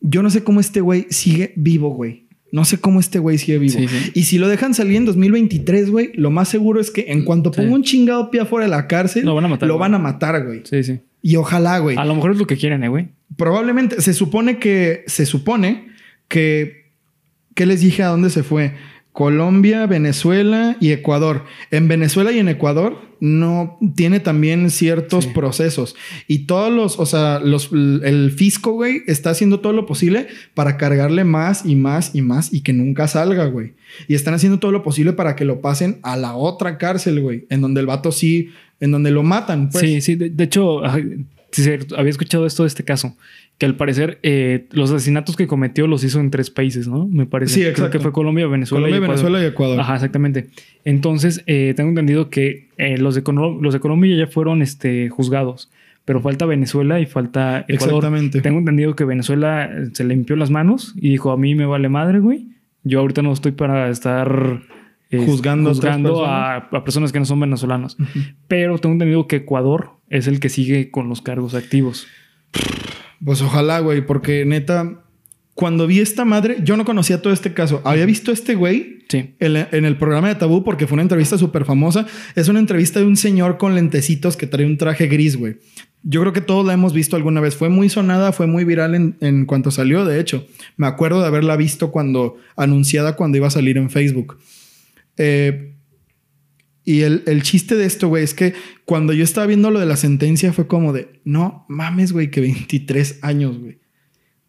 [0.03, 2.28] Yo no sé cómo este güey sigue vivo, güey.
[2.51, 3.79] No sé cómo este güey sigue vivo.
[3.79, 4.11] Sí, sí.
[4.15, 7.53] Y si lo dejan salir en 2023, güey, lo más seguro es que en cuanto
[7.53, 7.61] Sí.
[7.61, 9.81] ponga un chingado pie afuera de la cárcel, Lo van a matar, Lo güey.
[9.83, 10.63] van a matar, güey.
[10.65, 11.01] Sí, sí.
[11.23, 11.97] Y ojalá, güey.
[11.97, 13.09] A lo mejor es lo que quieren, eh, güey.
[13.37, 15.89] Probablemente se supone que se supone
[16.29, 16.87] que
[17.55, 18.73] ¿qué les dije a dónde se fue?
[19.19, 21.43] Colombia, Venezuela y Ecuador.
[21.73, 25.31] En Venezuela y en Ecuador no tiene también ciertos Sí.
[25.35, 25.97] procesos
[26.29, 30.77] y todos los, o sea, los el fisco, güey, está haciendo todo lo posible para
[30.77, 33.73] cargarle más y más y más y que nunca salga, güey.
[34.07, 37.45] Y están haciendo todo lo posible para que lo pasen a la otra cárcel, güey,
[37.51, 39.85] en donde el vato sí, en donde lo matan, pues.
[39.85, 40.15] Sí, sí.
[40.15, 43.17] De, de hecho, había escuchado esto de este caso.
[43.59, 47.09] Que al parecer eh, los asesinatos que cometió los hizo en tres países, ¿no?
[47.09, 47.55] Me parece.
[47.55, 47.91] Sí, Creo exacto.
[47.91, 49.17] que fue Colombia, Venezuela Colombia, y Ecuador.
[49.17, 49.81] Venezuela y Ecuador.
[49.81, 50.49] Ajá, exactamente.
[50.85, 53.23] Entonces, eh, tengo entendido que eh, los, de
[53.61, 55.71] los de Colombia ya fueron este, juzgados,
[56.05, 57.97] pero falta Venezuela y falta Ecuador.
[57.97, 58.41] Exactamente.
[58.41, 62.21] Tengo entendido que Venezuela se limpió las manos y dijo, a mí me vale madre,
[62.21, 62.47] güey.
[62.85, 64.63] Yo ahorita no estoy para estar
[65.11, 67.97] eh, Juzgando a personas que no son venezolanos.
[68.47, 72.07] Pero tengo entendido que Ecuador es el que sigue con los cargos activos.
[73.25, 75.03] Pues ojalá, güey, porque neta,
[75.55, 77.83] cuando vi esta madre, yo no conocía todo este caso.
[77.85, 79.35] Había visto a este güey Sí.
[79.41, 82.07] en, en el programa de Tabú porque fue una entrevista súper famosa.
[82.37, 85.57] Es una entrevista de un señor con lentecitos que trae un traje gris, güey.
[86.03, 87.57] Yo creo que todos la hemos visto alguna vez.
[87.57, 90.47] Fue muy sonada, fue muy viral en, en cuanto salió, de hecho.
[90.77, 94.39] Me acuerdo de haberla visto cuando anunciada cuando iba a salir en Facebook.
[95.17, 95.75] Eh,
[96.89, 98.55] y el, el chiste de esto, güey, es que
[98.87, 102.41] cuando yo estaba viendo lo de la sentencia fue como de, no mames, güey, que
[102.41, 103.79] 23 años, güey.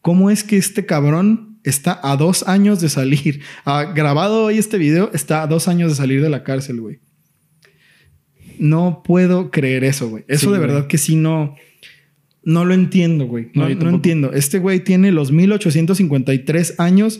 [0.02, 3.42] ¿Cómo es que este cabrón está a dos años de salir?
[3.66, 7.00] Ha grabado hoy este video, está a dos años de salir de la cárcel, güey.
[8.58, 10.24] No puedo creer eso, güey.
[10.30, 10.62] Eso Sí, de güey.
[10.70, 11.56] verdad que sí no...
[12.42, 13.50] No lo entiendo, güey.
[13.54, 14.32] No, No, no entiendo.
[14.32, 17.20] Este güey tiene los 1853 años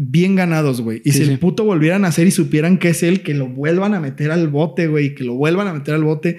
[0.00, 1.02] bien ganados, güey.
[1.04, 1.30] Y Sí, si sí.
[1.32, 4.30] el puto volviera a nacer y supieran que es él, que lo vuelvan a meter
[4.30, 5.12] al bote, güey.
[5.16, 6.38] Que lo vuelvan a meter al bote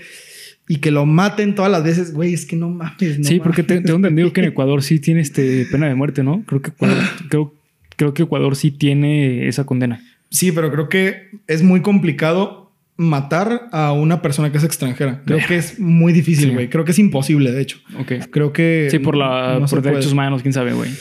[0.68, 2.34] y que lo maten todas las veces, güey.
[2.34, 5.20] Es que no mames, no sí, porque te- tengo entendido que en Ecuador sí tiene
[5.20, 6.42] este pena de muerte, ¿no?
[6.48, 6.98] Creo que Ecuador,
[7.30, 7.54] creo,
[7.98, 10.02] creo que Ecuador sí tiene esa condena.
[10.30, 15.22] Sí, pero creo que es muy complicado matar a una persona que es extranjera.
[15.26, 16.54] Creo que es muy difícil, Sí.
[16.54, 16.70] güey.
[16.70, 17.80] Creo que es imposible, de hecho.
[18.00, 18.12] Ok.
[18.30, 18.88] Creo que...
[18.92, 20.92] Sí, por la no se por derechos humanos, quién sabe, güey.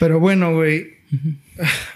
[0.00, 0.86] Pero bueno, güey.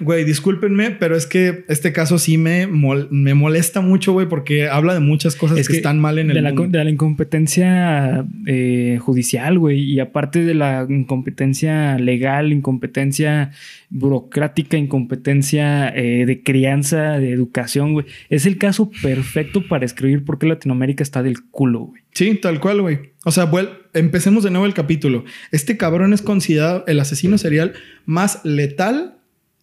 [0.00, 4.68] Güey, discúlpenme, pero es que este caso sí me, mol- me molesta mucho, güey, porque
[4.68, 6.78] habla de muchas cosas Es que, que están mal en de el la, mundo.
[6.78, 13.50] de la incompetencia eh, judicial, güey, y aparte de la incompetencia legal, incompetencia
[13.90, 18.06] burocrática, incompetencia eh, de crianza, de educación, güey.
[18.28, 22.02] Es el caso perfecto para escribir por qué Latinoamérica está del culo, güey.
[22.12, 22.98] Sí, tal cual, güey.
[23.24, 25.24] O sea, vuel- empecemos de nuevo el capítulo.
[25.52, 27.74] Este cabrón es considerado el asesino serial
[28.06, 29.16] más letal,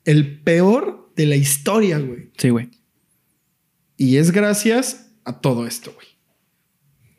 [0.07, 2.31] el peor de la historia, güey.
[2.37, 2.69] Sí, güey.
[3.97, 6.07] Y es gracias a todo esto, güey.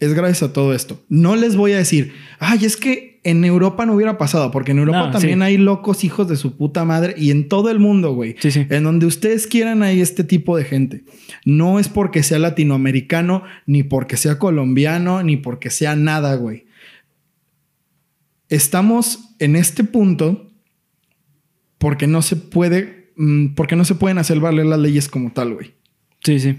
[0.01, 1.05] Es gracias a todo esto.
[1.09, 4.78] No les voy a decir, ay, es que en Europa no hubiera pasado, porque en
[4.78, 5.43] Europa No, también sí.
[5.45, 8.36] hay locos hijos de su puta madre y en todo el mundo, güey.
[8.41, 8.66] Sí, sí.
[8.70, 11.05] En donde ustedes quieran hay este tipo de gente.
[11.45, 16.64] No es porque sea latinoamericano, ni porque sea colombiano, ni porque sea nada, güey.
[18.49, 20.47] Estamos en este punto
[21.79, 25.55] porque no se puede, mm, porque no se pueden hacer valer las leyes como tal,
[25.55, 25.74] güey.
[26.24, 26.59] Sí, sí.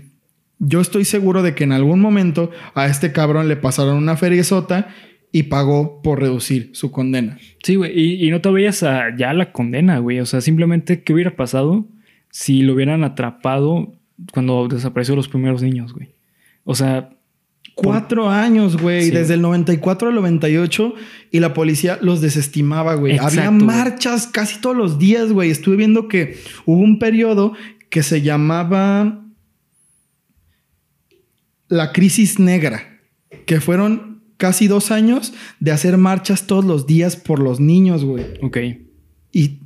[0.59, 4.89] Yo estoy seguro de que en algún momento a este cabrón le pasaron una feriezota
[5.31, 7.37] y pagó por reducir su condena.
[7.63, 7.97] Sí, güey.
[7.97, 10.19] Y, y no te veías a ya la condena, güey.
[10.19, 11.87] O sea, simplemente, ¿qué hubiera pasado
[12.29, 13.93] si lo hubieran atrapado
[14.33, 16.09] cuando desapareció los primeros niños, güey?
[16.63, 17.11] O sea,
[17.75, 19.11] Cuatro años, güey, Sí.
[19.11, 20.93] desde el 94 al 98
[21.31, 23.17] y la policía los desestimaba, güey.
[23.17, 25.49] Había marchas casi todos los días, güey.
[25.49, 27.53] Estuve viendo que hubo un periodo
[27.89, 29.23] que se llamaba
[31.67, 32.99] la crisis negra,
[33.45, 38.25] que fueron casi dos años de hacer marchas todos los días por los niños, güey.
[38.41, 38.57] ok.
[39.31, 39.59] Y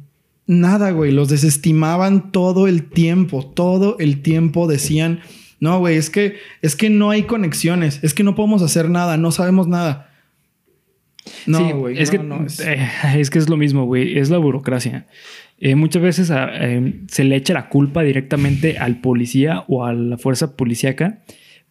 [0.45, 5.19] nada, güey, los desestimaban todo el tiempo, todo el tiempo decían,
[5.63, 9.15] no, güey, es que, es que no hay conexiones, es que no podemos hacer nada,
[9.17, 10.09] no sabemos nada.
[11.47, 12.85] No, Sí, güey, es no, que no, es- eh,
[13.17, 14.17] es que es lo mismo, güey.
[14.17, 15.07] Es la burocracia.
[15.59, 19.93] Eh, muchas veces a- eh, se le echa la culpa directamente al policía o a
[19.93, 21.23] la fuerza policíaca.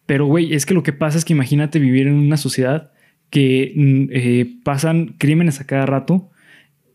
[0.07, 2.91] Pero, güey, es que lo que pasa es que imagínate vivir en una sociedad
[3.29, 6.29] que mm, pasan crímenes a cada rato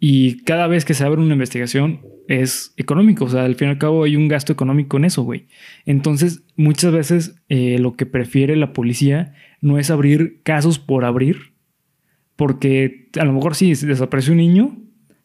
[0.01, 3.24] y cada vez que se abre una investigación es económico.
[3.24, 5.46] O sea, al fin y al cabo hay un gasto económico en eso, güey.
[5.86, 11.55] Entonces, muchas veces eh, lo que prefiere la policía no es abrir casos por abrir,
[12.36, 14.78] porque a lo mejor sí desapareció un niño,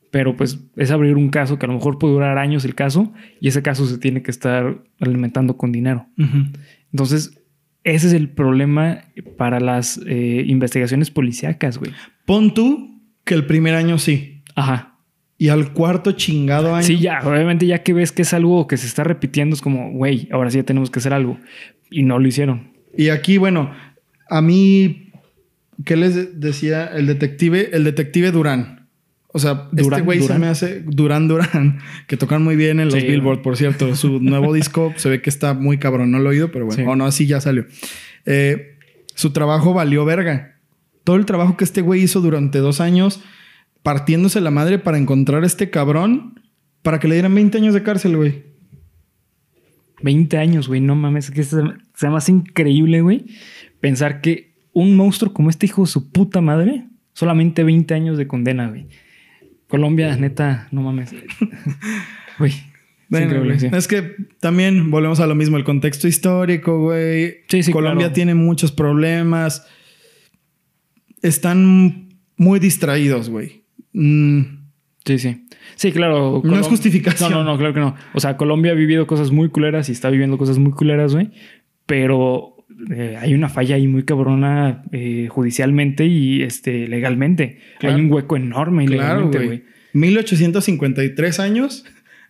[0.10, 3.14] pero pues es abrir un caso que a lo mejor puede durar años el caso
[3.40, 6.08] y ese caso se tiene que estar alimentando con dinero.
[6.92, 7.40] Entonces,
[7.84, 9.06] ese es el problema
[9.38, 11.92] para las eh, investigaciones policíacas, güey.
[12.26, 14.33] Pon tú que el primer año sí.
[14.56, 14.98] Ajá.
[15.38, 16.86] Y al cuarto chingado año.
[16.86, 19.92] Sí, ya, obviamente ya que ves que es algo que se está repitiendo, es como,
[19.92, 21.38] güey, ahora sí ya tenemos que hacer algo.
[21.90, 22.72] Y no lo hicieron.
[22.96, 23.72] Y aquí, bueno,
[24.30, 25.12] a mí,
[25.86, 27.70] ¿qué les decía el detective?
[27.74, 28.88] El detective Durán.
[29.36, 32.86] O sea, este Durán, güey se me hace Durán Durán, que tocan muy bien en
[32.90, 33.08] los Sí.
[33.08, 33.96] Billboard, por cierto.
[33.96, 36.84] Su nuevo disco se ve que está muy cabrón, no lo he oído, pero bueno,
[36.84, 36.88] Sí.
[36.88, 37.66] o no, así ya salió.
[38.26, 38.78] Eh,
[39.16, 40.60] su trabajo valió verga.
[41.04, 43.22] Todo el trabajo que este güey hizo durante dos años,
[43.84, 46.42] partiéndose la madre para encontrar a este cabrón,
[46.82, 48.44] para que le dieran 20 años de cárcel, güey.
[50.02, 51.62] 20 años, güey, no mames, que se,
[51.96, 53.26] se me hace increíble, güey,
[53.80, 58.28] pensar que un monstruo como este hijo de su puta madre, solamente 20 años de
[58.28, 58.88] condena, güey.
[59.68, 61.16] Colombia, neta, no mames.
[62.40, 62.52] Güey,
[63.10, 63.70] Bueno, sí.
[63.72, 67.38] Es que también volvemos a lo mismo, el contexto histórico, güey.
[67.48, 68.14] Sí, sí, Colombia claro.
[68.14, 69.68] tiene muchos problemas.
[71.22, 73.63] Están muy distraídos, güey.
[73.94, 74.64] Mm,
[75.06, 75.46] Sí, sí.
[75.76, 76.42] Sí, claro.
[76.46, 77.30] No es justificación.
[77.32, 77.96] No, no, no, claro que no.
[78.14, 81.32] O sea, Colombia ha vivido cosas muy culeras y está viviendo cosas muy culeras, güey.
[81.86, 87.60] Pero eh, hay una falla ahí muy cabrona eh, judicialmente y este, legalmente.
[87.80, 87.96] Claro.
[87.98, 89.48] Hay un hueco enorme claro, legalmente, güey.
[89.48, 89.64] güey.
[89.94, 91.86] 1853 años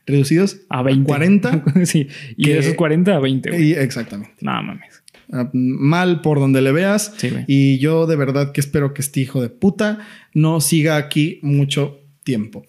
[0.06, 1.08] reducidos A 20.
[1.08, 1.64] 40.
[1.86, 2.08] sí.
[2.36, 3.64] Y Que- de esos 40 a 20, güey.
[3.70, 4.34] Y- exactamente.
[4.42, 5.03] No mames.
[5.32, 7.14] Ah, Mal por donde le veas.
[7.18, 7.30] Sí.
[7.48, 10.00] Y yo de verdad que espero que este hijo de puta
[10.34, 12.66] no siga aquí mucho tiempo.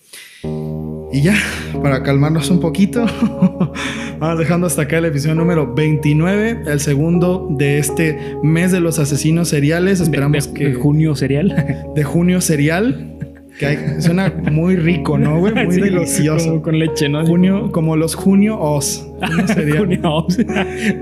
[1.13, 1.37] Y ya,
[1.83, 3.07] para calmarnos un poquito,
[4.19, 8.99] vamos dejando hasta acá el episodio número 29, el segundo de este mes de los
[8.99, 10.01] asesinos seriales.
[10.01, 11.93] Esperamos de, que de junio cereal.
[11.95, 13.14] de junio serial,
[13.59, 15.55] que hay- suena muy rico, ¿no, güey?
[15.65, 16.49] Muy Sí, delicioso.
[16.51, 17.25] Como con leche, ¿no?
[17.27, 19.07] Junio, como los junio os.
[19.25, 19.79] Junio serial.
[19.87, 20.27] Junio.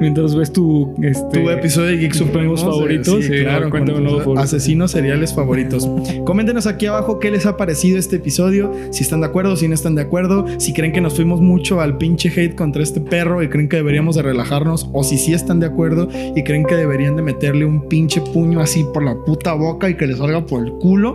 [0.00, 4.18] Mientras ves tu, este, Tu episodio de Geek Supremos Supremos favoritos, sí, claro, cuéntame tus
[4.20, 4.38] favorito.
[4.40, 5.88] asesinos seriales favoritos.
[6.24, 9.74] Coméntenos aquí abajo qué les ha parecido este episodio, si están de acuerdo, si no
[9.74, 13.42] están de acuerdo, si creen que nos fuimos mucho al pinche hate contra este perro
[13.42, 16.74] y creen que deberíamos de relajarnos, o si sí están de acuerdo y creen que
[16.76, 20.44] deberían de meterle un pinche puño así por la puta boca y que le salga
[20.46, 21.14] por el culo.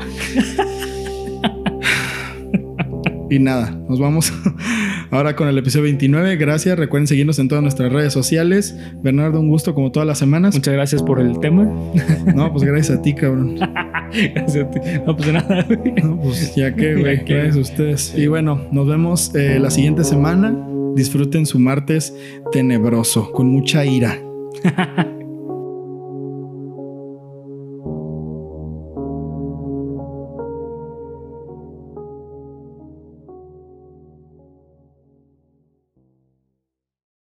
[3.29, 4.31] Y nada, nos vamos
[5.11, 6.37] ahora con el episodio 29.
[6.37, 6.77] Gracias.
[6.79, 8.77] Recuerden seguirnos en todas nuestras redes sociales.
[9.03, 10.55] Bernardo, un gusto como todas las semanas.
[10.55, 11.63] Muchas gracias por el tema.
[12.33, 13.59] No, pues gracias a ti, cabrón.
[14.33, 14.79] Gracias a ti.
[15.05, 15.93] No, pues de nada, güey.
[16.01, 17.17] No, pues ya que, güey.
[17.25, 18.13] Gracias a ustedes.
[18.17, 20.55] Y bueno, nos vemos eh, la siguiente semana.
[20.95, 22.15] Disfruten su martes
[22.53, 24.17] tenebroso, con mucha ira.